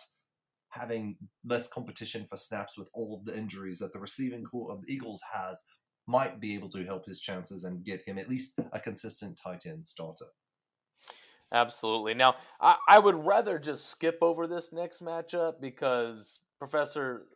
having 0.70 1.16
less 1.44 1.68
competition 1.68 2.26
for 2.26 2.36
snaps 2.36 2.76
with 2.76 2.90
all 2.94 3.16
of 3.16 3.24
the 3.24 3.36
injuries 3.36 3.78
that 3.78 3.92
the 3.92 4.00
receiving 4.00 4.44
core 4.44 4.72
of 4.72 4.82
the 4.82 4.92
Eagles 4.92 5.22
has 5.32 5.62
might 6.06 6.40
be 6.40 6.54
able 6.54 6.68
to 6.70 6.84
help 6.84 7.06
his 7.06 7.20
chances 7.20 7.64
and 7.64 7.84
get 7.84 8.02
him 8.06 8.18
at 8.18 8.28
least 8.28 8.58
a 8.72 8.80
consistent 8.80 9.38
tight 9.42 9.66
end 9.66 9.86
starter. 9.86 10.26
Absolutely. 11.52 12.14
Now, 12.14 12.34
I, 12.60 12.76
I 12.88 12.98
would 12.98 13.14
rather 13.14 13.58
just 13.58 13.90
skip 13.90 14.18
over 14.20 14.46
this 14.46 14.72
next 14.72 15.02
matchup 15.02 15.60
because, 15.60 16.40
Professor, 16.58 17.26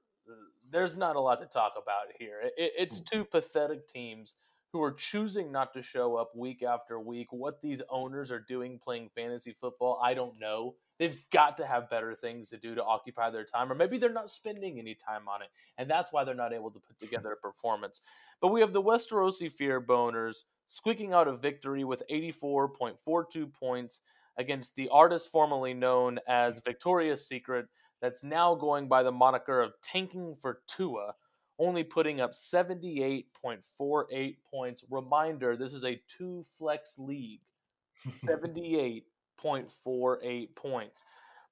there's 0.70 0.96
not 0.96 1.16
a 1.16 1.20
lot 1.20 1.40
to 1.40 1.46
talk 1.46 1.72
about 1.80 2.14
here. 2.18 2.40
It, 2.56 2.72
it's 2.76 2.98
hmm. 2.98 3.04
two 3.10 3.24
pathetic 3.24 3.86
teams 3.86 4.34
who 4.72 4.82
are 4.82 4.92
choosing 4.92 5.52
not 5.52 5.74
to 5.74 5.82
show 5.82 6.16
up 6.16 6.34
week 6.34 6.62
after 6.62 6.98
week. 6.98 7.32
What 7.32 7.60
these 7.60 7.82
owners 7.90 8.30
are 8.30 8.40
doing 8.40 8.78
playing 8.82 9.10
fantasy 9.14 9.52
football, 9.52 10.00
I 10.02 10.14
don't 10.14 10.40
know. 10.40 10.76
They've 10.98 11.18
got 11.30 11.56
to 11.58 11.66
have 11.66 11.90
better 11.90 12.14
things 12.14 12.48
to 12.50 12.56
do 12.56 12.74
to 12.74 12.84
occupy 12.84 13.30
their 13.30 13.44
time, 13.44 13.70
or 13.70 13.74
maybe 13.74 13.98
they're 13.98 14.12
not 14.12 14.30
spending 14.30 14.78
any 14.78 14.94
time 14.94 15.28
on 15.28 15.42
it, 15.42 15.48
and 15.76 15.90
that's 15.90 16.12
why 16.12 16.24
they're 16.24 16.34
not 16.34 16.52
able 16.52 16.70
to 16.70 16.80
put 16.80 16.98
together 16.98 17.32
a 17.32 17.36
performance. 17.36 18.00
But 18.40 18.52
we 18.52 18.60
have 18.60 18.72
the 18.72 18.82
Westerosi 18.82 19.50
Fear 19.50 19.82
Boners 19.82 20.44
squeaking 20.66 21.12
out 21.12 21.28
a 21.28 21.36
victory 21.36 21.84
with 21.84 22.02
84.42 22.10 23.52
points 23.52 24.00
against 24.38 24.76
the 24.76 24.88
artist 24.88 25.30
formerly 25.30 25.74
known 25.74 26.18
as 26.26 26.62
Victoria's 26.64 27.26
Secret, 27.26 27.66
that's 28.00 28.24
now 28.24 28.54
going 28.54 28.88
by 28.88 29.02
the 29.02 29.12
moniker 29.12 29.60
of 29.60 29.74
Tanking 29.82 30.36
for 30.40 30.60
Tua, 30.66 31.14
only 31.62 31.84
putting 31.84 32.20
up 32.20 32.32
78.48 32.32 34.36
points. 34.50 34.84
Reminder 34.90 35.56
this 35.56 35.72
is 35.72 35.84
a 35.84 36.02
two 36.08 36.44
flex 36.58 36.98
league, 36.98 37.42
78.48 38.26 40.54
points. 40.56 41.04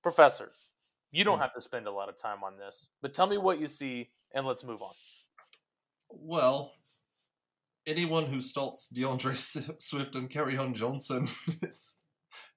Professor, 0.02 0.50
you 1.12 1.22
don't 1.22 1.36
hmm. 1.36 1.42
have 1.42 1.54
to 1.54 1.60
spend 1.60 1.86
a 1.86 1.92
lot 1.92 2.08
of 2.08 2.16
time 2.16 2.42
on 2.42 2.58
this, 2.58 2.88
but 3.00 3.14
tell 3.14 3.28
me 3.28 3.38
what 3.38 3.60
you 3.60 3.68
see 3.68 4.10
and 4.34 4.44
let's 4.44 4.64
move 4.64 4.82
on. 4.82 4.90
Well, 6.08 6.72
anyone 7.86 8.26
who 8.26 8.40
starts 8.40 8.88
D'Andre 8.88 9.36
Swift 9.36 10.16
and 10.16 10.28
Kerryon 10.28 10.74
Johnson 10.74 11.28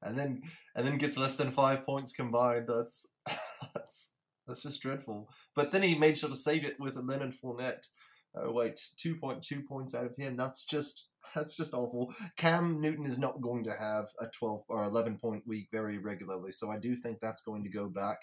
and 0.01 0.17
then 0.17 0.41
and 0.75 0.87
then 0.87 0.97
gets 0.97 1.19
less 1.19 1.37
than 1.37 1.51
five 1.51 1.85
points 1.85 2.13
combined, 2.13 2.65
that's 2.67 3.09
that's 3.75 4.12
that's 4.47 4.63
just 4.63 4.81
dreadful. 4.81 5.29
But 5.55 5.71
then 5.71 5.83
he 5.83 5.95
made 5.95 6.17
sure 6.17 6.29
to 6.29 6.35
save 6.35 6.65
it 6.65 6.79
with 6.79 6.97
a 6.97 7.01
Leonard 7.01 7.33
Fournette. 7.43 7.87
Oh 8.35 8.51
wait, 8.51 8.79
two 8.97 9.15
point 9.15 9.43
two 9.43 9.61
points 9.61 9.93
out 9.93 10.05
of 10.05 10.15
him. 10.17 10.35
That's 10.35 10.65
just 10.65 11.07
that's 11.35 11.55
just 11.55 11.73
awful. 11.73 12.13
Cam 12.37 12.81
Newton 12.81 13.05
is 13.05 13.19
not 13.19 13.41
going 13.41 13.63
to 13.65 13.73
have 13.79 14.05
a 14.19 14.27
twelve 14.27 14.61
or 14.67 14.83
eleven 14.83 15.17
point 15.17 15.43
week 15.47 15.67
very 15.71 15.97
regularly, 15.97 16.51
so 16.51 16.69
I 16.69 16.77
do 16.79 16.95
think 16.95 17.19
that's 17.19 17.41
going 17.41 17.63
to 17.63 17.69
go 17.69 17.87
back. 17.87 18.19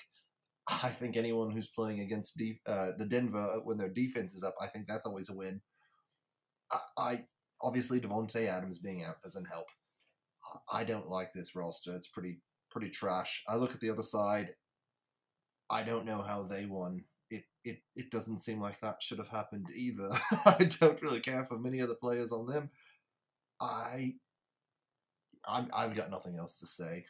I 0.69 0.89
think 0.89 1.17
anyone 1.17 1.51
who's 1.51 1.69
playing 1.69 2.01
against 2.01 2.37
de- 2.37 2.61
uh, 2.67 2.93
the 2.97 3.07
Denver 3.07 3.61
when 3.65 3.79
their 3.79 3.89
defense 3.89 4.35
is 4.35 4.45
up, 4.45 4.55
I 4.61 4.67
think 4.67 4.87
that's 4.87 5.07
always 5.07 5.29
a 5.31 5.35
win. 5.35 5.61
I, 6.71 6.79
I 6.97 7.19
obviously 7.63 8.01
Davante 8.01 8.47
Adams 8.47 8.79
being 8.79 9.05
out 9.05 9.23
doesn't 9.23 9.47
help. 9.47 9.67
I 10.71 10.85
don't 10.85 11.09
like 11.09 11.33
this 11.33 11.55
roster. 11.57 11.95
It's 11.97 12.09
pretty 12.09 12.41
pretty 12.71 12.91
trash. 12.91 13.43
I 13.49 13.57
look 13.57 13.75
at 13.75 13.81
the 13.81 13.91
other 13.91 14.03
side. 14.03 14.55
I 15.71 15.83
don't 15.83 16.05
know 16.05 16.23
how 16.23 16.43
they 16.43 16.67
won. 16.67 17.05
It 17.31 17.45
it 17.65 17.79
it 17.95 18.11
doesn't 18.11 18.41
seem 18.41 18.61
like 18.61 18.81
that 18.81 19.03
should 19.03 19.19
have 19.19 19.29
happened 19.29 19.69
either. 19.75 20.11
I 20.45 20.71
don't 20.81 21.01
really 21.01 21.21
care 21.21 21.45
for 21.45 21.59
many 21.59 21.81
of 21.81 21.89
the 21.89 21.95
players 21.95 22.33
on 22.33 22.47
them. 22.47 22.71
I 23.61 24.15
I'm, 25.47 25.71
I've 25.75 25.95
got 25.95 26.11
nothing 26.11 26.37
else 26.37 26.59
to 26.61 26.67
say. 26.67 27.05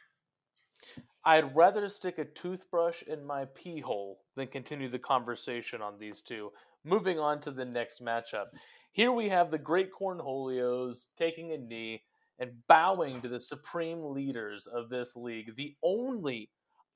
I'd 1.23 1.55
rather 1.55 1.87
stick 1.89 2.17
a 2.17 2.25
toothbrush 2.25 3.03
in 3.03 3.25
my 3.25 3.45
pee 3.45 3.79
hole 3.79 4.21
than 4.35 4.47
continue 4.47 4.89
the 4.89 4.99
conversation 4.99 5.81
on 5.81 5.99
these 5.99 6.21
two. 6.21 6.51
Moving 6.83 7.19
on 7.19 7.39
to 7.41 7.51
the 7.51 7.65
next 7.65 8.01
matchup. 8.03 8.45
Here 8.91 9.11
we 9.11 9.29
have 9.29 9.51
the 9.51 9.59
Great 9.59 9.89
Cornholios 9.93 11.07
taking 11.15 11.51
a 11.51 11.57
knee 11.57 12.03
and 12.39 12.51
bowing 12.67 13.21
to 13.21 13.27
the 13.27 13.39
supreme 13.39 14.03
leaders 14.03 14.65
of 14.65 14.89
this 14.89 15.15
league, 15.15 15.55
the 15.55 15.75
only 15.83 16.49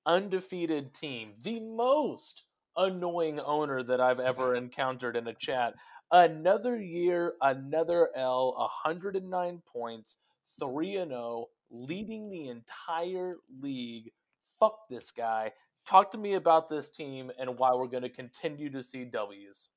undefeated 0.05 0.93
team, 0.93 1.33
the 1.43 1.59
most 1.59 2.43
annoying 2.77 3.39
owner 3.39 3.83
that 3.83 4.01
I've 4.01 4.19
ever 4.19 4.55
encountered 4.55 5.15
in 5.15 5.27
a 5.27 5.33
chat. 5.33 5.75
Another 6.11 6.79
year, 6.79 7.33
another 7.41 8.09
L, 8.15 8.53
109 8.57 9.61
points, 9.65 10.17
3 10.59 10.97
and 10.97 11.11
0, 11.11 11.47
leading 11.69 12.29
the 12.29 12.47
entire 12.47 13.37
league. 13.59 14.11
Fuck 14.59 14.87
this 14.89 15.11
guy. 15.11 15.51
Talk 15.85 16.11
to 16.11 16.17
me 16.17 16.33
about 16.33 16.69
this 16.69 16.89
team 16.89 17.31
and 17.37 17.57
why 17.57 17.73
we're 17.73 17.87
going 17.87 18.03
to 18.03 18.09
continue 18.09 18.71
to 18.71 18.81
see 18.81 19.03
W's. 19.03 19.69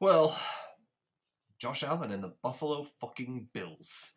Well, 0.00 0.38
Josh 1.58 1.84
Allen 1.84 2.10
and 2.10 2.24
the 2.24 2.34
Buffalo 2.42 2.84
fucking 3.00 3.48
Bills. 3.52 4.14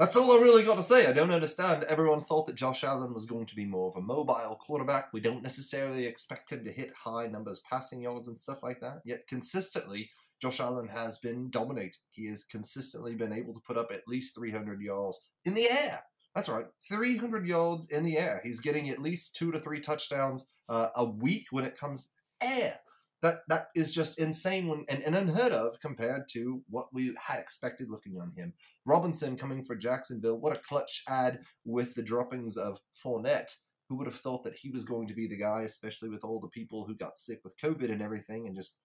That's 0.00 0.16
all 0.16 0.32
I 0.32 0.40
really 0.40 0.62
got 0.62 0.76
to 0.76 0.82
say. 0.82 1.06
I 1.06 1.12
don't 1.12 1.30
understand. 1.30 1.84
Everyone 1.84 2.22
thought 2.22 2.46
that 2.46 2.56
Josh 2.56 2.84
Allen 2.84 3.12
was 3.12 3.26
going 3.26 3.44
to 3.44 3.54
be 3.54 3.66
more 3.66 3.86
of 3.86 3.96
a 3.96 4.00
mobile 4.00 4.58
quarterback. 4.58 5.12
We 5.12 5.20
don't 5.20 5.42
necessarily 5.42 6.06
expect 6.06 6.48
him 6.48 6.64
to 6.64 6.72
hit 6.72 6.90
high 6.94 7.26
numbers 7.26 7.60
passing 7.68 8.00
yards 8.00 8.26
and 8.26 8.38
stuff 8.38 8.62
like 8.62 8.80
that. 8.80 9.02
Yet 9.04 9.26
consistently, 9.26 10.08
Josh 10.40 10.58
Allen 10.58 10.88
has 10.88 11.18
been 11.18 11.50
dominate. 11.50 11.98
He 12.12 12.28
has 12.28 12.44
consistently 12.44 13.14
been 13.14 13.30
able 13.30 13.52
to 13.52 13.60
put 13.60 13.76
up 13.76 13.92
at 13.92 14.08
least 14.08 14.34
300 14.36 14.80
yards 14.80 15.26
in 15.44 15.52
the 15.52 15.68
air. 15.70 16.02
That's 16.34 16.48
right, 16.48 16.64
300 16.88 17.46
yards 17.46 17.90
in 17.90 18.02
the 18.02 18.16
air. 18.16 18.40
He's 18.42 18.60
getting 18.60 18.88
at 18.88 19.02
least 19.02 19.36
two 19.36 19.52
to 19.52 19.60
three 19.60 19.80
touchdowns 19.80 20.48
uh, 20.70 20.88
a 20.96 21.04
week 21.04 21.48
when 21.50 21.66
it 21.66 21.76
comes 21.76 22.08
air. 22.40 22.78
That 23.22 23.40
that 23.48 23.66
is 23.76 23.92
just 23.92 24.18
insane 24.18 24.68
when, 24.68 24.84
and, 24.88 25.02
and 25.02 25.14
unheard 25.14 25.52
of 25.52 25.78
compared 25.80 26.28
to 26.32 26.62
what 26.70 26.86
we 26.92 27.14
had 27.26 27.38
expected 27.38 27.90
looking 27.90 28.18
on 28.20 28.32
him. 28.36 28.54
Robinson 28.86 29.36
coming 29.36 29.62
for 29.64 29.76
Jacksonville. 29.76 30.38
What 30.38 30.56
a 30.56 30.60
clutch 30.60 31.02
ad 31.06 31.40
with 31.64 31.94
the 31.94 32.02
droppings 32.02 32.56
of 32.56 32.80
Fournette. 33.04 33.56
Who 33.88 33.96
would 33.96 34.06
have 34.06 34.20
thought 34.20 34.44
that 34.44 34.56
he 34.56 34.70
was 34.70 34.84
going 34.84 35.08
to 35.08 35.14
be 35.14 35.26
the 35.26 35.36
guy, 35.36 35.62
especially 35.62 36.10
with 36.10 36.22
all 36.22 36.38
the 36.40 36.48
people 36.48 36.84
who 36.86 36.94
got 36.94 37.18
sick 37.18 37.40
with 37.42 37.58
COVID 37.58 37.90
and 37.90 38.00
everything, 38.00 38.46
and 38.46 38.54
just 38.54 38.78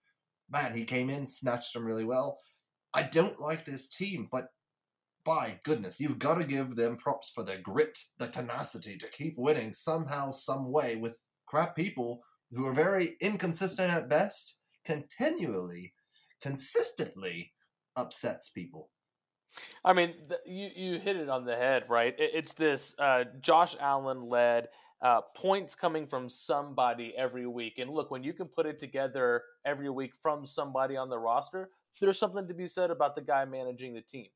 man, 0.49 0.75
he 0.75 0.83
came 0.83 1.09
in, 1.09 1.25
snatched 1.25 1.73
them 1.73 1.85
really 1.85 2.05
well. 2.05 2.39
I 2.93 3.03
don't 3.03 3.39
like 3.39 3.65
this 3.65 3.89
team, 3.89 4.27
but 4.31 4.45
by 5.25 5.59
goodness, 5.63 5.99
you've 5.99 6.19
got 6.19 6.35
to 6.35 6.43
give 6.43 6.75
them 6.75 6.97
props 6.97 7.31
for 7.33 7.43
their 7.43 7.59
grit, 7.59 7.97
the 8.19 8.27
tenacity 8.27 8.97
to 8.97 9.07
keep 9.07 9.35
winning 9.37 9.73
somehow, 9.73 10.31
some 10.31 10.71
way 10.71 10.95
with 10.95 11.23
crap 11.47 11.75
people 11.75 12.21
who 12.51 12.65
are 12.65 12.73
very 12.73 13.15
inconsistent 13.21 13.91
at 13.91 14.09
best, 14.09 14.57
continually, 14.85 15.93
consistently 16.41 17.53
upsets 17.95 18.49
people. 18.49 18.89
I 19.83 19.93
mean, 19.93 20.13
th- 20.27 20.41
you 20.45 20.69
you 20.75 20.99
hit 20.99 21.15
it 21.15 21.29
on 21.29 21.45
the 21.45 21.55
head, 21.55 21.85
right? 21.89 22.13
It, 22.17 22.31
it's 22.33 22.53
this 22.53 22.95
uh, 22.99 23.25
Josh 23.41 23.75
Allen 23.79 24.27
led 24.29 24.67
uh, 25.01 25.21
points 25.35 25.75
coming 25.75 26.07
from 26.07 26.29
somebody 26.29 27.13
every 27.17 27.47
week. 27.47 27.77
And 27.77 27.89
look, 27.91 28.11
when 28.11 28.23
you 28.23 28.33
can 28.33 28.47
put 28.47 28.65
it 28.65 28.79
together 28.79 29.43
every 29.65 29.89
week 29.89 30.13
from 30.21 30.45
somebody 30.45 30.97
on 30.97 31.09
the 31.09 31.19
roster, 31.19 31.69
there's 32.01 32.19
something 32.19 32.47
to 32.47 32.53
be 32.53 32.67
said 32.67 32.91
about 32.91 33.15
the 33.15 33.21
guy 33.21 33.45
managing 33.45 33.93
the 33.93 34.01
team, 34.01 34.27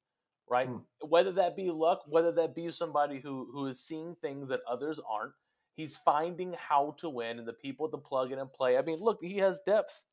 right? 0.50 0.70
Mm. 0.70 0.84
Whether 1.01 1.32
that 1.34 1.56
be 1.56 1.72
luck, 1.72 2.04
whether 2.08 2.32
that 2.34 2.56
be 2.56 2.70
somebody 2.72 3.19
who 3.19 3.50
who 3.52 3.65
is 3.67 3.80
seeing 3.80 4.15
things 4.22 4.50
that 4.50 4.62
others 4.69 5.00
aren't. 5.10 5.34
He's 5.75 5.95
finding 5.95 6.55
how 6.58 6.95
to 6.99 7.10
win 7.10 7.39
and 7.39 7.47
the 7.47 7.53
people 7.53 7.89
to 7.89 7.97
plug 7.97 8.32
in 8.32 8.39
and 8.39 8.51
play. 8.51 8.77
I 8.77 8.82
mean, 8.82 8.99
look, 8.99 9.19
he 9.21 9.38
has 9.38 9.62
depth. 9.65 10.03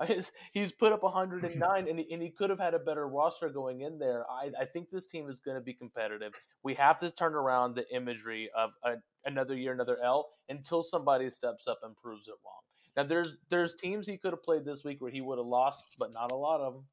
he's 0.52 0.72
put 0.72 0.92
up 0.92 1.02
109 1.04 1.88
and 1.88 1.98
he, 1.98 2.12
and 2.12 2.22
he 2.22 2.30
could 2.30 2.50
have 2.50 2.60
had 2.60 2.74
a 2.74 2.78
better 2.78 3.06
roster 3.06 3.48
going 3.48 3.82
in 3.82 3.98
there. 3.98 4.24
I, 4.30 4.50
I 4.60 4.64
think 4.64 4.90
this 4.90 5.06
team 5.06 5.28
is 5.28 5.40
going 5.40 5.56
to 5.56 5.62
be 5.62 5.74
competitive. 5.74 6.32
We 6.62 6.74
have 6.74 6.98
to 7.00 7.10
turn 7.10 7.34
around 7.34 7.74
the 7.74 7.84
imagery 7.94 8.50
of 8.56 8.70
a, 8.84 8.94
another 9.24 9.56
year, 9.56 9.72
another 9.72 9.98
L 10.02 10.28
until 10.48 10.82
somebody 10.82 11.28
steps 11.30 11.66
up 11.66 11.80
and 11.82 11.96
proves 11.96 12.28
it 12.28 12.34
wrong. 12.44 12.60
Now, 12.96 13.04
there's 13.04 13.36
there's 13.48 13.76
teams 13.76 14.08
he 14.08 14.16
could 14.16 14.32
have 14.32 14.42
played 14.42 14.64
this 14.64 14.84
week 14.84 15.00
where 15.00 15.10
he 15.10 15.20
would 15.20 15.38
have 15.38 15.46
lost, 15.46 15.94
but 16.00 16.12
not 16.12 16.32
a 16.32 16.36
lot 16.36 16.60
of 16.60 16.74
them. 16.74 16.84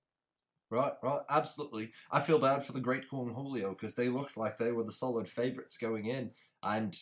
Right, 0.69 0.93
right, 1.01 1.21
absolutely. 1.29 1.91
I 2.11 2.21
feel 2.21 2.37
bad 2.37 2.63
for 2.63 2.73
the 2.73 2.79
Great 2.79 3.09
Cornholio 3.09 3.69
because 3.69 3.95
they 3.95 4.09
looked 4.09 4.35
like 4.35 4.57
they 4.57 4.71
were 4.71 4.83
the 4.83 4.91
solid 4.91 5.27
favorites 5.27 5.77
going 5.77 6.05
in, 6.05 6.31
and 6.61 6.95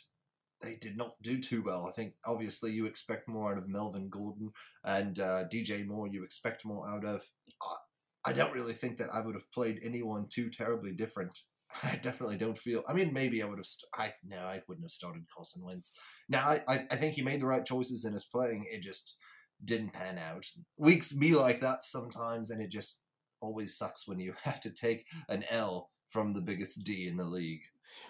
they 0.63 0.75
did 0.75 0.97
not 0.97 1.21
do 1.21 1.39
too 1.39 1.61
well. 1.61 1.85
I 1.87 1.91
think 1.91 2.13
obviously 2.25 2.71
you 2.71 2.85
expect 2.85 3.27
more 3.27 3.51
out 3.51 3.57
of 3.57 3.67
Melvin 3.67 4.09
Gordon 4.09 4.51
and 4.83 5.19
uh, 5.19 5.43
DJ 5.51 5.85
Moore. 5.85 6.07
You 6.07 6.23
expect 6.23 6.65
more 6.65 6.89
out 6.89 7.05
of. 7.05 7.21
Uh, 7.61 7.75
I 8.25 8.31
don't 8.31 8.53
really 8.53 8.73
think 8.73 8.97
that 8.97 9.09
I 9.13 9.21
would 9.21 9.35
have 9.35 9.51
played 9.51 9.81
anyone 9.83 10.27
too 10.29 10.49
terribly 10.49 10.93
different. 10.93 11.37
I 11.83 11.99
definitely 12.01 12.37
don't 12.37 12.57
feel. 12.57 12.83
I 12.87 12.93
mean, 12.93 13.13
maybe 13.13 13.43
I 13.43 13.45
would 13.45 13.59
have. 13.59 13.67
St- 13.67 13.89
I 13.95 14.13
no, 14.25 14.37
I 14.37 14.61
wouldn't 14.67 14.85
have 14.85 14.91
started 14.91 15.25
Carson 15.35 15.63
Wentz. 15.63 15.93
Now, 16.29 16.47
I, 16.47 16.61
I 16.67 16.79
I 16.91 16.95
think 16.95 17.15
he 17.15 17.21
made 17.21 17.41
the 17.41 17.47
right 17.47 17.65
choices 17.65 18.05
in 18.05 18.13
his 18.13 18.25
playing. 18.25 18.65
It 18.71 18.81
just 18.81 19.15
didn't 19.63 19.93
pan 19.93 20.17
out. 20.17 20.45
Weeks 20.77 21.11
be 21.11 21.35
like 21.35 21.61
that 21.61 21.83
sometimes, 21.83 22.49
and 22.49 22.61
it 22.61 22.71
just 22.71 23.01
always 23.41 23.77
sucks 23.77 24.07
when 24.07 24.19
you 24.19 24.33
have 24.43 24.61
to 24.61 24.69
take 24.69 25.05
an 25.27 25.43
L 25.49 25.89
from 26.09 26.33
the 26.33 26.41
biggest 26.41 26.83
D 26.83 27.07
in 27.07 27.17
the 27.17 27.25
league. 27.25 27.63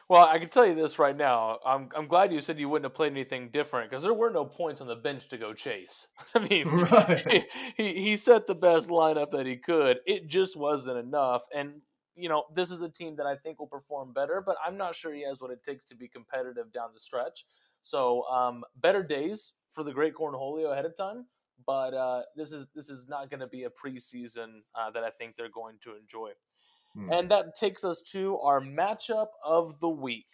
Well, 0.10 0.26
I 0.26 0.38
can 0.40 0.50
tell 0.50 0.66
you 0.66 0.76
this 0.76 1.00
right 1.00 1.16
now. 1.16 1.60
I'm 1.66 1.90
I'm 1.96 2.08
glad 2.08 2.34
you 2.34 2.42
said 2.42 2.60
you 2.60 2.70
wouldn't 2.70 2.86
have 2.86 2.96
played 2.96 3.12
anything 3.12 3.50
different 3.50 3.90
because 3.90 4.04
there 4.04 4.14
were 4.14 4.30
no 4.30 4.46
points 4.46 4.82
on 4.82 4.88
the 4.88 4.96
bench 4.96 5.30
to 5.30 5.38
go 5.38 5.54
chase. 5.54 6.08
I 6.36 6.48
mean, 6.48 6.68
right. 6.68 7.46
he 7.78 7.94
he 7.94 8.18
set 8.18 8.48
the 8.48 8.56
best 8.56 8.90
lineup 8.90 9.32
that 9.32 9.46
he 9.46 9.58
could. 9.58 10.00
It 10.06 10.28
just 10.28 10.58
wasn't 10.58 10.98
enough. 10.98 11.46
And 11.54 11.82
you 12.16 12.30
know, 12.30 12.44
this 12.54 12.70
is 12.72 12.82
a 12.82 12.90
team 12.90 13.16
that 13.16 13.26
I 13.26 13.36
think 13.36 13.60
will 13.60 13.68
perform 13.68 14.14
better, 14.14 14.42
but 14.46 14.56
I'm 14.66 14.78
not 14.78 14.96
sure 14.96 15.14
he 15.14 15.26
has 15.26 15.42
what 15.42 15.52
it 15.52 15.64
takes 15.64 15.86
to 15.86 15.96
be 15.96 16.08
competitive 16.08 16.72
down 16.72 16.90
the 16.94 17.00
stretch. 17.00 17.46
So, 17.82 18.24
um, 18.28 18.64
better 18.76 19.04
days 19.04 19.54
for 19.72 19.84
the 19.84 19.92
Great 19.92 20.14
Cornholio 20.14 20.72
ahead 20.72 20.86
of 20.86 20.96
time. 20.96 21.26
But 21.66 21.94
uh, 21.94 22.24
this 22.36 22.52
is 22.52 22.68
this 22.76 22.90
is 22.90 23.08
not 23.08 23.30
going 23.30 23.40
to 23.40 23.48
be 23.48 23.64
a 23.64 23.70
preseason 23.70 24.62
uh, 24.76 24.92
that 24.92 25.04
I 25.04 25.10
think 25.10 25.36
they're 25.36 25.50
going 25.50 25.78
to 25.84 25.96
enjoy. 25.96 26.32
Hmm. 26.96 27.12
And 27.12 27.30
that 27.30 27.56
takes 27.56 27.84
us 27.84 28.02
to 28.12 28.38
our 28.40 28.62
matchup 28.62 29.28
of 29.44 29.80
the 29.80 29.90
week. 29.90 30.28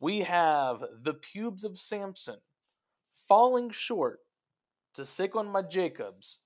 We 0.00 0.20
have 0.20 0.82
the 1.02 1.14
pubes 1.14 1.64
of 1.64 1.78
Samson 1.78 2.38
falling 3.28 3.70
short 3.70 4.20
to 4.94 5.02
Saquon 5.02 5.50
my 5.50 5.62
Jacobs 5.62 6.38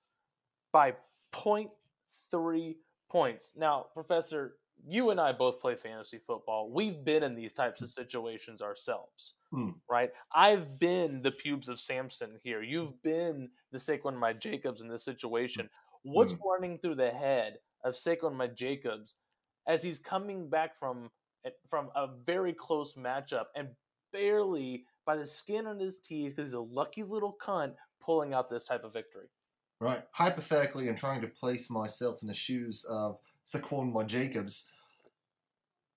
by 0.73 0.95
0.3 1.33 2.75
points. 3.11 3.55
Now, 3.57 3.87
Professor, 3.95 4.57
you 4.85 5.11
and 5.11 5.21
I 5.21 5.33
both 5.33 5.61
play 5.61 5.75
fantasy 5.77 6.19
football. 6.19 6.71
We've 6.73 7.05
been 7.05 7.23
in 7.23 7.35
these 7.35 7.53
types 7.53 7.83
of 7.83 7.89
situations 7.89 8.61
ourselves, 8.61 9.35
hmm. 9.51 9.71
right? 9.89 10.11
I've 10.35 10.81
been 10.81 11.23
the 11.23 11.31
pubes 11.31 11.69
of 11.69 11.79
Samson 11.79 12.41
here. 12.43 12.63
You've 12.63 13.01
been 13.03 13.51
the 13.71 13.79
Saquon 13.79 14.19
my 14.19 14.33
Jacobs 14.33 14.81
in 14.81 14.89
this 14.89 15.05
situation. 15.05 15.69
What's 16.03 16.33
hmm. 16.33 16.41
running 16.49 16.79
through 16.79 16.97
the 16.97 17.11
head 17.11 17.59
of 17.85 17.95
Saquon 17.95 18.35
my 18.35 18.47
Jacobs 18.47 19.17
as 19.67 19.83
he's 19.83 19.99
coming 19.99 20.49
back 20.49 20.77
from 20.77 21.11
eh, 21.45 21.51
from 21.69 21.91
a 21.95 22.09
very 22.25 22.53
close 22.53 22.95
matchup 22.95 23.47
and 23.57 23.69
barely 24.13 24.85
by 25.07 25.17
the 25.17 25.27
skin 25.27 25.67
on 25.67 25.79
his 25.79 25.99
teeth 25.99 26.37
because 26.37 26.51
he's 26.51 26.55
a 26.55 26.61
lucky 26.61 27.03
little 27.03 27.37
cunt 27.41 27.75
pulling 28.01 28.35
out 28.35 28.51
this 28.51 28.65
type 28.65 28.85
of 28.85 28.93
victory. 28.93 29.27
Right. 29.81 30.05
Hypothetically, 30.13 30.89
and 30.89 30.97
trying 30.97 31.23
to 31.23 31.27
place 31.27 31.69
myself 31.69 32.19
in 32.23 32.29
the 32.29 32.35
shoes 32.35 32.85
of 32.89 33.19
Saquon 33.45 33.93
my 33.93 34.05
Jacobs, 34.05 34.71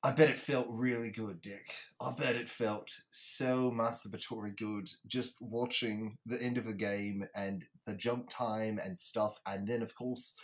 I 0.02 0.12
bet 0.12 0.30
it 0.30 0.40
felt 0.40 0.68
really 0.70 1.12
good, 1.12 1.42
Dick. 1.42 1.74
I 2.00 2.12
bet 2.18 2.36
it 2.36 2.50
felt 2.50 2.92
so 3.10 3.72
masturbatory 3.72 4.56
good 4.56 4.90
just 5.08 5.36
watching 5.42 6.18
the 6.26 6.42
end 6.42 6.58
of 6.58 6.66
the 6.66 6.74
game 6.74 7.28
and 7.36 7.66
the 7.86 7.96
jump 7.96 8.30
time 8.30 8.80
and 8.84 8.98
stuff. 9.00 9.40
And 9.46 9.68
then, 9.68 9.82
of 9.82 9.96
course, 9.96 10.36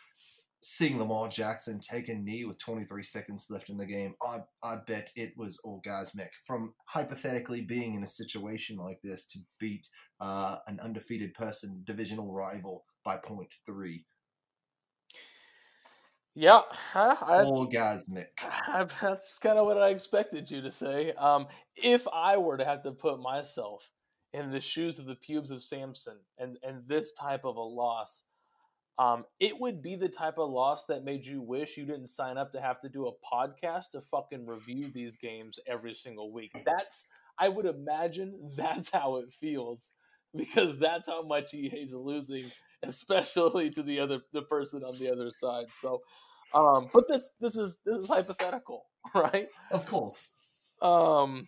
seeing 0.62 1.00
Lamar 1.00 1.28
Jackson 1.28 1.80
take 1.80 2.08
a 2.08 2.14
knee 2.14 2.46
with 2.46 2.60
23 2.60 3.04
seconds 3.04 3.48
left 3.50 3.70
in 3.70 3.78
the 3.78 3.86
game, 3.86 4.14
I, 4.22 4.40
I 4.64 4.78
bet 4.88 5.12
it 5.16 5.34
was 5.36 5.60
orgasmic. 5.66 6.30
From 6.46 6.74
hypothetically 6.86 7.62
being 7.62 7.96
in 7.96 8.04
a 8.04 8.08
situation 8.08 8.78
like 8.78 9.00
this 9.04 9.28
to 9.28 9.40
beat 9.60 9.88
uh, 10.20 10.58
an 10.68 10.80
undefeated 10.80 11.34
person, 11.34 11.84
divisional 11.86 12.32
rival, 12.32 12.86
by 13.04 13.18
point 13.18 13.52
three. 13.66 14.06
Yeah, 16.34 16.62
I, 16.96 17.44
orgasmic. 17.44 18.28
I, 18.42 18.86
that's 19.02 19.38
kind 19.40 19.58
of 19.58 19.66
what 19.66 19.78
I 19.78 19.90
expected 19.90 20.50
you 20.50 20.62
to 20.62 20.72
say. 20.72 21.12
Um, 21.14 21.48
if 21.76 22.08
I 22.14 22.38
were 22.38 22.58
to 22.58 22.64
have 22.64 22.84
to 22.84 22.92
put 22.92 23.20
myself 23.20 23.90
in 24.32 24.52
the 24.52 24.62
shoes 24.62 24.98
of 24.98 25.08
the 25.08 25.16
pubes 25.16 25.52
of 25.52 25.62
Samson 25.62 26.20
and 26.38 26.58
and 26.64 26.84
this 26.88 27.12
type 27.14 27.44
of 27.44 27.58
a 27.58 27.62
loss, 27.62 28.24
um, 29.02 29.26
it 29.40 29.60
would 29.60 29.82
be 29.82 29.96
the 29.96 30.10
type 30.10 30.38
of 30.38 30.52
loss 30.52 30.86
that 30.86 31.04
made 31.04 31.26
you 31.26 31.42
wish 31.42 31.76
you 31.76 31.86
didn't 31.86 32.08
sign 32.08 32.38
up 32.38 32.52
to 32.52 32.62
have 32.62 32.80
to 32.82 32.90
do 32.90 33.08
a 33.08 33.36
podcast 33.36 33.92
to 33.94 34.02
fucking 34.02 34.46
review 34.46 34.92
these 34.94 35.18
games 35.18 35.60
every 35.68 35.96
single 35.96 36.32
week. 36.32 36.52
That's 36.66 37.08
I 37.40 37.50
would 37.50 37.66
imagine 37.66 38.52
that's 38.56 38.92
how 38.92 39.18
it 39.18 39.34
feels 39.34 39.94
because 40.36 40.78
that's 40.78 41.08
how 41.08 41.24
much 41.24 41.50
he 41.52 41.68
hates 41.68 41.94
losing, 41.94 42.46
especially 42.84 43.72
to 43.72 43.82
the 43.82 44.00
other 44.00 44.20
the 44.34 44.44
person 44.44 44.84
on 44.84 45.00
the 45.00 45.12
other 45.12 45.32
side. 45.32 45.66
So, 45.72 46.02
um, 46.54 46.90
but 46.94 47.08
this 47.08 47.32
this 47.40 47.56
is 47.56 47.80
this 47.84 48.04
is 48.04 48.08
hypothetical, 48.08 48.84
right? 49.16 49.48
Of 49.72 49.88
course. 49.88 50.36
Um, 50.80 51.48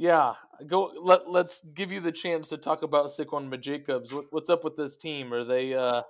yeah, 0.00 0.32
go. 0.66 0.90
Let 0.98 1.30
Let's 1.30 1.62
give 1.74 1.92
you 1.92 2.00
the 2.00 2.10
chance 2.10 2.48
to 2.48 2.56
talk 2.56 2.82
about 2.82 3.08
Saquon 3.08 3.60
Jacobs. 3.60 4.14
What, 4.14 4.24
what's 4.30 4.48
up 4.48 4.64
with 4.64 4.74
this 4.74 4.96
team? 4.96 5.30
Are 5.34 5.44
they 5.44 5.74
uh 5.74 6.02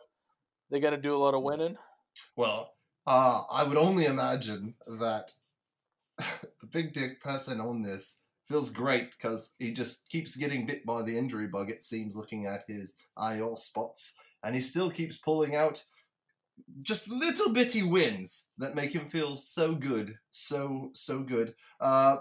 they 0.71 0.79
going 0.79 0.95
to 0.95 1.01
do 1.01 1.17
a 1.17 1.19
lot 1.19 1.35
of 1.35 1.43
winning? 1.43 1.77
Well, 2.37 2.75
uh, 3.05 3.43
I 3.51 3.65
would 3.65 3.77
only 3.77 4.07
imagine 4.07 4.75
that 4.87 5.33
the 6.19 6.69
big 6.71 6.93
dick 6.93 7.21
person 7.21 7.61
on 7.61 7.83
this 7.83 8.21
feels 8.47 8.71
great 8.71 9.11
because 9.11 9.57
he 9.59 9.73
just 9.73 10.09
keeps 10.09 10.37
getting 10.37 10.67
bit 10.67 10.87
by 10.87 11.03
the 11.03 11.19
injury 11.19 11.49
bug. 11.49 11.69
It 11.69 11.83
seems 11.83 12.15
looking 12.15 12.47
at 12.47 12.61
his 12.69 12.95
IR 13.21 13.57
spots, 13.57 14.17
and 14.45 14.55
he 14.55 14.61
still 14.61 14.93
keeps 14.93 15.17
pulling 15.17 15.57
out 15.57 15.83
just 16.83 17.09
little 17.09 17.53
bitty 17.53 17.83
wins 17.83 18.51
that 18.59 18.75
make 18.75 18.95
him 18.95 19.09
feel 19.09 19.37
so 19.37 19.75
good, 19.75 20.17
so 20.31 20.91
so 20.95 21.21
good. 21.21 21.55
Uh, 21.81 22.19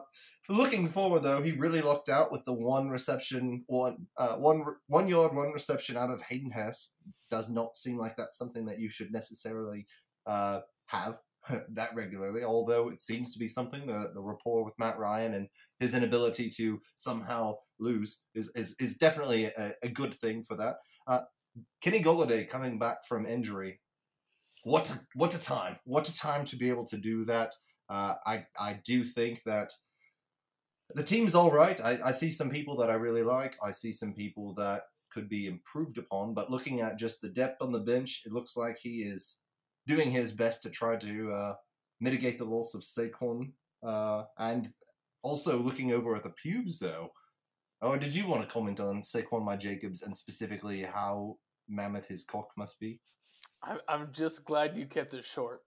looking 0.48 0.90
forward 0.90 1.24
though, 1.24 1.42
he 1.42 1.52
really 1.52 1.82
lucked 1.82 2.10
out 2.10 2.32
with 2.32 2.44
the 2.46 2.54
one 2.54 2.90
reception, 2.90 3.64
one 3.68 4.08
uh, 4.18 4.36
one 4.36 4.64
one 4.88 5.08
yard, 5.08 5.36
one 5.36 5.52
reception 5.52 5.98
out 5.98 6.12
of 6.12 6.22
Hayden 6.24 6.52
Hurst. 6.52 6.98
Does 7.30 7.50
not 7.50 7.76
seem 7.76 7.98
like 7.98 8.16
that's 8.16 8.38
something 8.38 8.66
that 8.66 8.80
you 8.80 8.90
should 8.90 9.12
necessarily 9.12 9.86
uh, 10.26 10.62
have 10.88 11.20
that 11.74 11.96
regularly. 11.96 12.44
Although 12.44 12.90
it 12.90 13.00
seems 13.00 13.34
to 13.34 13.40
be 13.40 13.48
something 13.48 13.86
the 13.86 14.12
the 14.14 14.22
rapport 14.22 14.64
with 14.66 14.74
Matt 14.78 14.98
Ryan 14.98 15.34
and 15.34 15.48
his 15.80 15.94
inability 15.94 16.50
to 16.58 16.80
somehow 16.96 17.56
lose 17.80 18.26
is 18.36 18.52
is, 18.56 18.76
is 18.80 18.98
definitely 18.98 19.46
a, 19.46 19.74
a 19.84 19.90
good 19.90 20.16
thing 20.16 20.44
for 20.44 20.56
that. 20.58 20.76
Uh, 21.08 21.22
Kenny 21.82 22.02
Golladay 22.02 22.48
coming 22.48 22.78
back 22.78 23.06
from 23.08 23.26
injury 23.26 23.80
what 24.64 24.90
a, 24.92 25.00
what 25.14 25.36
a 25.36 25.42
time! 25.42 25.78
What 25.86 26.10
a 26.10 26.18
time 26.18 26.46
to 26.46 26.56
be 26.56 26.70
able 26.70 26.86
to 26.86 26.98
do 26.98 27.26
that. 27.26 27.54
Uh, 27.90 28.16
I 28.26 28.46
I 28.60 28.80
do 28.86 29.04
think 29.04 29.44
that 29.46 29.74
the 30.96 31.04
team's 31.04 31.36
all 31.36 31.52
right. 31.52 31.80
I, 31.82 31.98
I 32.06 32.12
see 32.12 32.32
some 32.32 32.50
people 32.50 32.78
that 32.78 32.90
I 32.90 32.96
really 32.96 33.24
like. 33.24 33.58
I 33.64 33.72
see 33.72 33.94
some 33.94 34.14
people 34.14 34.54
that 34.56 34.84
could 35.12 35.30
be 35.30 35.48
improved 35.48 35.98
upon. 35.98 36.34
But 36.34 36.52
looking 36.52 36.82
at 36.82 36.98
just 36.98 37.22
the 37.22 37.30
depth 37.30 37.62
on 37.62 37.72
the 37.72 37.80
bench, 37.80 38.24
it 38.26 38.32
looks 38.32 38.58
like 38.58 38.78
he 38.78 39.02
is 39.02 39.40
doing 39.88 40.12
his 40.12 40.32
best 40.32 40.64
to 40.64 40.70
try 40.70 40.96
to 40.98 41.32
uh, 41.32 41.56
mitigate 42.00 42.38
the 42.38 42.46
loss 42.46 42.74
of 42.76 42.82
Saquon. 42.82 43.52
Uh, 43.86 44.24
and 44.38 44.74
also 45.22 45.58
looking 45.60 45.92
over 45.92 46.16
at 46.16 46.24
the 46.24 46.34
pubes, 46.42 46.80
though. 46.80 47.12
Oh, 47.82 47.98
did 47.98 48.14
you 48.14 48.28
want 48.28 48.42
to 48.42 48.54
comment 48.54 48.80
on 48.80 49.04
Saquon 49.04 49.44
my 49.44 49.56
Jacobs 49.56 50.04
and 50.04 50.16
specifically 50.16 50.84
how 50.84 51.38
mammoth 51.68 52.08
his 52.08 52.24
cock 52.24 52.50
must 52.58 52.80
be? 52.80 53.00
I'm 53.62 53.80
I'm 53.88 54.08
just 54.12 54.46
glad 54.46 54.78
you 54.78 54.86
kept 54.86 55.14
it 55.14 55.26
short. 55.26 55.62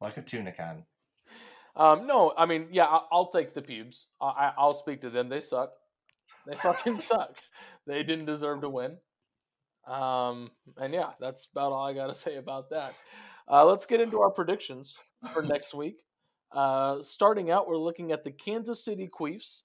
like 0.00 0.16
a 0.16 0.22
tuna 0.22 0.52
can. 0.52 0.84
Um, 1.76 2.06
no, 2.06 2.32
I 2.36 2.46
mean, 2.46 2.68
yeah, 2.70 2.84
I, 2.84 3.00
will 3.10 3.26
take 3.26 3.54
the 3.54 3.62
pubes. 3.62 4.06
I, 4.20 4.52
I'll 4.56 4.74
speak 4.74 5.00
to 5.00 5.10
them. 5.10 5.28
They 5.28 5.40
suck. 5.40 5.72
They 6.46 6.54
fucking 6.56 6.96
suck. 6.96 7.38
They 7.86 8.02
didn't 8.02 8.26
deserve 8.26 8.60
to 8.60 8.68
win. 8.68 8.98
Um, 9.86 10.50
and 10.78 10.92
yeah, 10.92 11.10
that's 11.20 11.46
about 11.50 11.72
all 11.72 11.86
I 11.86 11.92
got 11.92 12.06
to 12.06 12.14
say 12.26 12.36
about 12.36 12.70
that. 12.70 12.94
Uh, 13.50 13.64
let's 13.64 13.86
get 13.86 14.00
into 14.00 14.20
our 14.20 14.30
predictions 14.30 14.98
for 15.32 15.42
next 15.46 15.74
week. 15.74 16.02
Uh, 16.52 17.00
starting 17.00 17.50
out, 17.50 17.68
we're 17.68 17.76
looking 17.76 18.12
at 18.12 18.24
the 18.24 18.30
Kansas 18.30 18.84
City 18.84 19.08
Queefs 19.12 19.62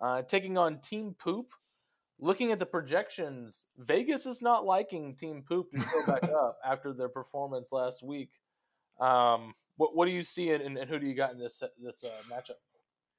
uh, 0.00 0.22
taking 0.22 0.56
on 0.56 0.80
Team 0.80 1.14
Poop 1.18 1.50
looking 2.20 2.52
at 2.52 2.58
the 2.58 2.66
projections, 2.66 3.66
Vegas 3.78 4.26
is 4.26 4.42
not 4.42 4.64
liking 4.64 5.14
Team 5.14 5.44
Poop 5.46 5.70
to 5.72 5.80
show 5.80 6.06
back 6.06 6.24
up 6.24 6.58
after 6.64 6.92
their 6.92 7.08
performance 7.08 7.72
last 7.72 8.02
week. 8.02 8.30
Um, 9.00 9.52
what 9.76 9.94
what 9.94 10.06
do 10.06 10.12
you 10.12 10.22
see 10.22 10.50
and, 10.50 10.76
and 10.76 10.90
who 10.90 10.98
do 10.98 11.06
you 11.06 11.14
got 11.14 11.32
in 11.32 11.38
this 11.38 11.62
this 11.80 12.04
uh, 12.04 12.10
matchup? 12.32 12.58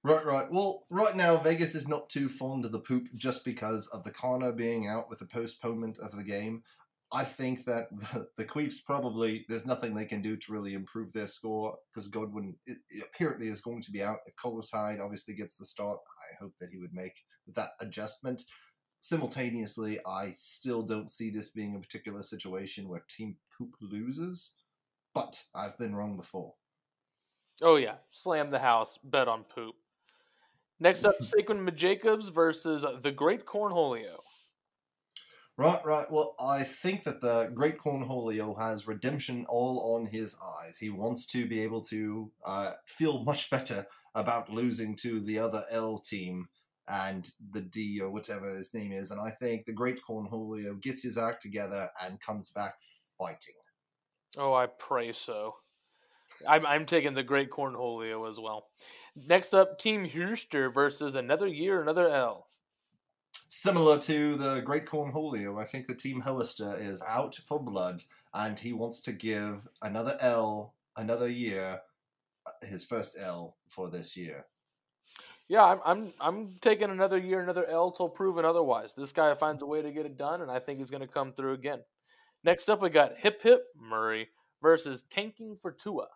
Right, 0.03 0.25
right. 0.25 0.47
Well, 0.51 0.85
right 0.89 1.15
now 1.15 1.37
Vegas 1.37 1.75
is 1.75 1.87
not 1.87 2.09
too 2.09 2.29
fond 2.29 2.63
of 2.63 2.71
the 2.71 2.79
poop 2.79 3.07
just 3.15 3.43
because 3.43 3.87
of 3.87 4.03
the 4.03 4.11
corner 4.11 4.51
being 4.53 4.87
out 4.87 5.09
with 5.09 5.19
the 5.19 5.25
postponement 5.25 5.97
of 5.99 6.15
the 6.15 6.23
game. 6.23 6.63
I 7.11 7.23
think 7.23 7.65
that 7.65 7.87
the, 7.91 8.27
the 8.37 8.45
Queefs 8.45 8.85
probably 8.85 9.45
there's 9.49 9.65
nothing 9.65 9.93
they 9.93 10.05
can 10.05 10.21
do 10.21 10.37
to 10.37 10.53
really 10.53 10.73
improve 10.73 11.11
their 11.13 11.27
score 11.27 11.77
because 11.93 12.07
Godwin 12.07 12.55
it, 12.65 12.77
it 12.89 13.03
apparently 13.13 13.47
is 13.47 13.61
going 13.61 13.81
to 13.83 13.91
be 13.91 14.03
out. 14.03 14.19
If 14.25 14.35
Carlos 14.35 14.69
Hyde 14.71 14.99
obviously 14.99 15.33
gets 15.33 15.57
the 15.57 15.65
start, 15.65 15.99
I 16.31 16.43
hope 16.43 16.53
that 16.59 16.69
he 16.71 16.77
would 16.77 16.93
make 16.93 17.15
that 17.55 17.69
adjustment 17.79 18.43
simultaneously, 18.99 19.99
I 20.05 20.33
still 20.35 20.81
don't 20.83 21.09
see 21.09 21.29
this 21.29 21.49
being 21.49 21.75
a 21.75 21.79
particular 21.79 22.23
situation 22.23 22.87
where 22.87 23.03
Team 23.09 23.37
Poop 23.57 23.75
loses, 23.81 24.55
but 25.13 25.43
I've 25.55 25.77
been 25.77 25.95
wrong 25.95 26.17
before. 26.17 26.53
Oh, 27.61 27.75
yeah. 27.75 27.95
Slam 28.09 28.51
the 28.51 28.59
house, 28.59 28.97
bet 29.03 29.27
on 29.27 29.43
Poop. 29.43 29.75
Next 30.79 31.05
up, 31.05 31.15
Saquon 31.21 31.73
Jacobs 31.75 32.29
versus 32.29 32.85
the 33.01 33.11
Great 33.11 33.45
Cornholio. 33.45 34.17
Right, 35.57 35.83
right. 35.85 36.09
Well, 36.09 36.35
I 36.39 36.63
think 36.63 37.03
that 37.03 37.19
the 37.19 37.51
Great 37.53 37.77
Cornholio 37.77 38.57
has 38.57 38.87
redemption 38.87 39.45
all 39.49 39.97
on 39.97 40.05
his 40.05 40.37
eyes. 40.41 40.77
He 40.77 40.89
wants 40.89 41.25
to 41.27 41.45
be 41.45 41.59
able 41.61 41.81
to 41.81 42.31
uh, 42.45 42.73
feel 42.85 43.23
much 43.25 43.49
better 43.49 43.85
about 44.15 44.49
losing 44.49 44.95
to 44.97 45.19
the 45.19 45.37
other 45.37 45.65
L 45.69 45.99
team 45.99 46.47
and 46.89 47.31
the 47.51 47.61
D 47.61 48.01
or 48.01 48.09
whatever 48.09 48.49
his 48.55 48.73
name 48.73 48.91
is. 48.91 49.11
And 49.11 49.21
I 49.21 49.29
think 49.29 49.65
the 49.65 49.73
great 49.73 49.99
Cornholio 50.07 50.81
gets 50.81 51.03
his 51.03 51.17
act 51.17 51.41
together 51.41 51.89
and 52.03 52.19
comes 52.19 52.49
back 52.49 52.73
fighting. 53.17 53.55
Oh, 54.37 54.53
I 54.53 54.65
pray 54.67 55.11
so. 55.11 55.55
I'm, 56.47 56.65
I'm 56.65 56.85
taking 56.85 57.13
the 57.13 57.23
great 57.23 57.49
Cornholio 57.49 58.27
as 58.27 58.39
well. 58.39 58.67
Next 59.27 59.53
up, 59.53 59.77
Team 59.77 60.05
Huster 60.05 60.73
versus 60.73 61.15
another 61.15 61.47
year, 61.47 61.81
another 61.81 62.07
L. 62.09 62.47
Similar 63.49 63.97
to 63.99 64.37
the 64.37 64.61
great 64.61 64.85
Cornholio, 64.85 65.61
I 65.61 65.65
think 65.65 65.87
the 65.87 65.95
Team 65.95 66.21
Hollister 66.21 66.77
is 66.79 67.01
out 67.01 67.35
for 67.35 67.59
blood 67.59 68.03
and 68.33 68.57
he 68.59 68.73
wants 68.73 69.01
to 69.01 69.11
give 69.11 69.67
another 69.81 70.17
L, 70.21 70.75
another 70.95 71.27
year, 71.27 71.81
his 72.63 72.85
first 72.85 73.17
L 73.19 73.57
for 73.67 73.89
this 73.89 74.15
year. 74.15 74.45
Yeah, 75.47 75.63
I'm 75.63 75.79
I'm 75.83 76.13
I'm 76.21 76.49
taking 76.61 76.91
another 76.91 77.17
year, 77.17 77.41
another 77.41 77.65
L 77.65 77.91
till 77.91 78.07
proven 78.07 78.45
otherwise. 78.45 78.93
This 78.93 79.11
guy 79.11 79.33
finds 79.33 79.63
a 79.63 79.65
way 79.65 79.81
to 79.81 79.91
get 79.91 80.05
it 80.05 80.17
done, 80.17 80.41
and 80.41 80.51
I 80.51 80.59
think 80.59 80.77
he's 80.77 80.91
going 80.91 81.01
to 81.01 81.07
come 81.07 81.33
through 81.33 81.53
again. 81.53 81.79
Next 82.43 82.69
up, 82.69 82.81
we 82.81 82.89
got 82.89 83.17
Hip 83.17 83.41
Hip 83.41 83.63
Murray 83.75 84.29
versus 84.61 85.01
Tanking 85.01 85.57
for 85.59 85.71
Tua. 85.71 86.07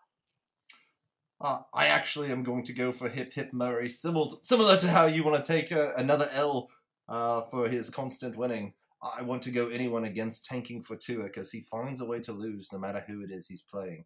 Uh, 1.41 1.61
I 1.73 1.87
actually 1.87 2.31
am 2.31 2.43
going 2.43 2.63
to 2.63 2.73
go 2.73 2.91
for 2.91 3.09
Hip 3.09 3.33
Hip 3.33 3.51
Murray, 3.51 3.89
similar 3.89 4.37
similar 4.43 4.77
to 4.77 4.87
how 4.87 5.07
you 5.07 5.23
want 5.23 5.43
to 5.43 5.53
take 5.53 5.71
a, 5.71 5.93
another 5.97 6.29
L 6.31 6.69
uh, 7.09 7.41
for 7.49 7.67
his 7.67 7.89
constant 7.89 8.37
winning. 8.37 8.73
I 9.01 9.23
want 9.23 9.41
to 9.43 9.51
go 9.51 9.67
anyone 9.67 10.05
against 10.05 10.45
Tanking 10.45 10.83
for 10.83 10.95
Tua 10.95 11.23
because 11.23 11.51
he 11.51 11.61
finds 11.61 11.99
a 11.99 12.05
way 12.05 12.21
to 12.21 12.31
lose 12.31 12.71
no 12.71 12.79
matter 12.79 13.03
who 13.05 13.21
it 13.21 13.31
is 13.31 13.47
he's 13.47 13.61
playing. 13.61 14.05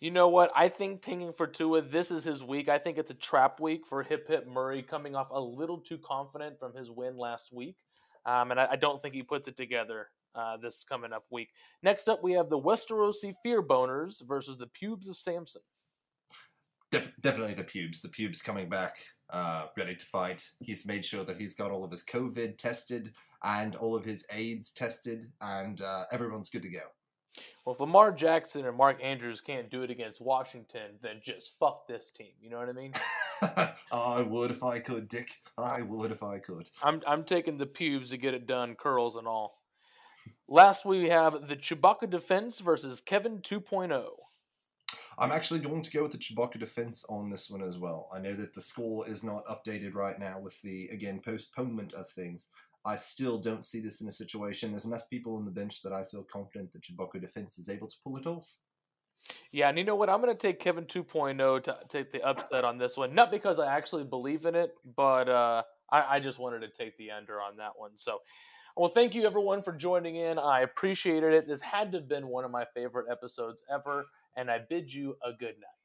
You 0.00 0.10
know 0.10 0.28
what? 0.28 0.50
I 0.54 0.68
think 0.68 1.02
tanking 1.02 1.32
for 1.32 1.46
Tua, 1.46 1.82
this 1.82 2.10
is 2.10 2.24
his 2.24 2.42
week. 2.42 2.68
I 2.68 2.78
think 2.78 2.98
it's 2.98 3.10
a 3.10 3.14
trap 3.14 3.60
week 3.60 3.86
for 3.86 4.02
Hip 4.02 4.28
Hip 4.28 4.46
Murray 4.46 4.82
coming 4.82 5.16
off 5.16 5.28
a 5.30 5.40
little 5.40 5.78
too 5.78 5.98
confident 5.98 6.58
from 6.58 6.74
his 6.74 6.90
win 6.90 7.16
last 7.16 7.52
week. 7.52 7.76
Um, 8.26 8.50
and 8.50 8.60
I, 8.60 8.68
I, 8.72 8.76
don't 8.76 9.00
think 9.00 9.14
he 9.14 9.22
puts 9.22 9.48
it 9.48 9.56
together 9.56 10.08
uh, 10.34 10.56
this 10.56 10.84
coming 10.88 11.12
up 11.12 11.24
week. 11.30 11.50
Next 11.82 12.08
up, 12.08 12.22
we 12.22 12.32
have 12.32 12.48
the 12.48 12.58
Westerosi 12.58 13.34
Fear 13.42 13.62
Boners 13.62 14.26
versus 14.26 14.56
the 14.56 14.66
Pubes 14.66 15.08
of 15.08 15.16
Samson. 15.16 15.62
Def- 16.90 17.14
definitely 17.20 17.54
the 17.54 17.64
Pubes. 17.64 18.00
The 18.00 18.08
Pubes 18.08 18.40
coming 18.40 18.68
back, 18.68 18.96
uh, 19.30 19.66
ready 19.76 19.94
to 19.94 20.06
fight. 20.06 20.46
He's 20.60 20.86
made 20.86 21.04
sure 21.04 21.24
that 21.24 21.38
he's 21.38 21.54
got 21.54 21.70
all 21.70 21.84
of 21.84 21.90
his 21.90 22.04
COVID 22.04 22.56
tested 22.56 23.12
and 23.42 23.76
all 23.76 23.94
of 23.94 24.04
his 24.04 24.26
AIDS 24.32 24.72
tested, 24.72 25.26
and 25.42 25.82
uh, 25.82 26.04
everyone's 26.10 26.48
good 26.48 26.62
to 26.62 26.70
go. 26.70 26.80
Well, 27.64 27.74
if 27.74 27.80
Lamar 27.80 28.12
Jackson 28.12 28.66
and 28.66 28.76
Mark 28.76 29.02
Andrews 29.02 29.40
can't 29.40 29.70
do 29.70 29.82
it 29.82 29.90
against 29.90 30.20
Washington, 30.20 30.98
then 31.00 31.20
just 31.22 31.58
fuck 31.58 31.88
this 31.88 32.10
team. 32.10 32.32
You 32.40 32.50
know 32.50 32.58
what 32.58 32.68
I 32.68 32.72
mean? 32.72 32.92
I 33.92 34.20
would 34.20 34.50
if 34.50 34.62
I 34.62 34.80
could, 34.80 35.08
Dick. 35.08 35.30
I 35.56 35.80
would 35.82 36.10
if 36.10 36.22
I 36.22 36.38
could. 36.38 36.68
I'm 36.82 37.00
I'm 37.06 37.24
taking 37.24 37.56
the 37.56 37.66
pubes 37.66 38.10
to 38.10 38.18
get 38.18 38.34
it 38.34 38.46
done, 38.46 38.74
curls 38.74 39.16
and 39.16 39.26
all. 39.26 39.62
Last 40.46 40.84
we 40.84 41.08
have 41.08 41.48
the 41.48 41.56
Chewbacca 41.56 42.10
defense 42.10 42.60
versus 42.60 43.00
Kevin 43.00 43.38
2.0. 43.38 44.08
I'm 45.16 45.32
actually 45.32 45.60
going 45.60 45.82
to 45.82 45.90
go 45.90 46.02
with 46.02 46.12
the 46.12 46.18
Chewbacca 46.18 46.58
defense 46.58 47.04
on 47.08 47.30
this 47.30 47.48
one 47.48 47.62
as 47.62 47.78
well. 47.78 48.08
I 48.12 48.18
know 48.18 48.34
that 48.34 48.54
the 48.54 48.60
score 48.60 49.08
is 49.08 49.22
not 49.22 49.46
updated 49.46 49.94
right 49.94 50.18
now 50.18 50.40
with 50.40 50.60
the, 50.62 50.88
again, 50.88 51.20
postponement 51.24 51.92
of 51.92 52.10
things. 52.10 52.48
I 52.84 52.96
still 52.96 53.38
don't 53.38 53.64
see 53.64 53.80
this 53.80 54.00
in 54.00 54.08
a 54.08 54.12
situation. 54.12 54.70
There's 54.70 54.84
enough 54.84 55.08
people 55.08 55.36
on 55.36 55.44
the 55.44 55.50
bench 55.50 55.82
that 55.82 55.92
I 55.92 56.04
feel 56.04 56.22
confident 56.22 56.72
that 56.72 56.82
Chewbacca 56.82 57.20
defense 57.20 57.58
is 57.58 57.68
able 57.68 57.88
to 57.88 57.96
pull 58.04 58.16
it 58.18 58.26
off. 58.26 58.48
Yeah, 59.50 59.68
and 59.68 59.78
you 59.78 59.84
know 59.84 59.94
what? 59.96 60.10
I'm 60.10 60.20
going 60.20 60.36
to 60.36 60.38
take 60.38 60.60
Kevin 60.60 60.84
2.0 60.84 61.62
to 61.62 61.76
take 61.88 62.10
the 62.10 62.22
upset 62.22 62.64
on 62.64 62.76
this 62.76 62.96
one. 62.96 63.14
Not 63.14 63.30
because 63.30 63.58
I 63.58 63.74
actually 63.74 64.04
believe 64.04 64.44
in 64.44 64.54
it, 64.54 64.74
but 64.96 65.28
uh, 65.28 65.62
I, 65.90 66.16
I 66.16 66.20
just 66.20 66.38
wanted 66.38 66.60
to 66.60 66.68
take 66.68 66.98
the 66.98 67.10
under 67.10 67.40
on 67.40 67.56
that 67.56 67.72
one. 67.76 67.92
So, 67.94 68.18
well, 68.76 68.90
thank 68.90 69.14
you 69.14 69.24
everyone 69.24 69.62
for 69.62 69.72
joining 69.72 70.16
in. 70.16 70.38
I 70.38 70.60
appreciated 70.60 71.32
it. 71.32 71.46
This 71.46 71.62
had 71.62 71.92
to 71.92 71.98
have 71.98 72.08
been 72.08 72.26
one 72.26 72.44
of 72.44 72.50
my 72.50 72.64
favorite 72.74 73.06
episodes 73.10 73.62
ever, 73.72 74.06
and 74.36 74.50
I 74.50 74.58
bid 74.68 74.92
you 74.92 75.16
a 75.24 75.32
good 75.32 75.54
night. 75.54 75.83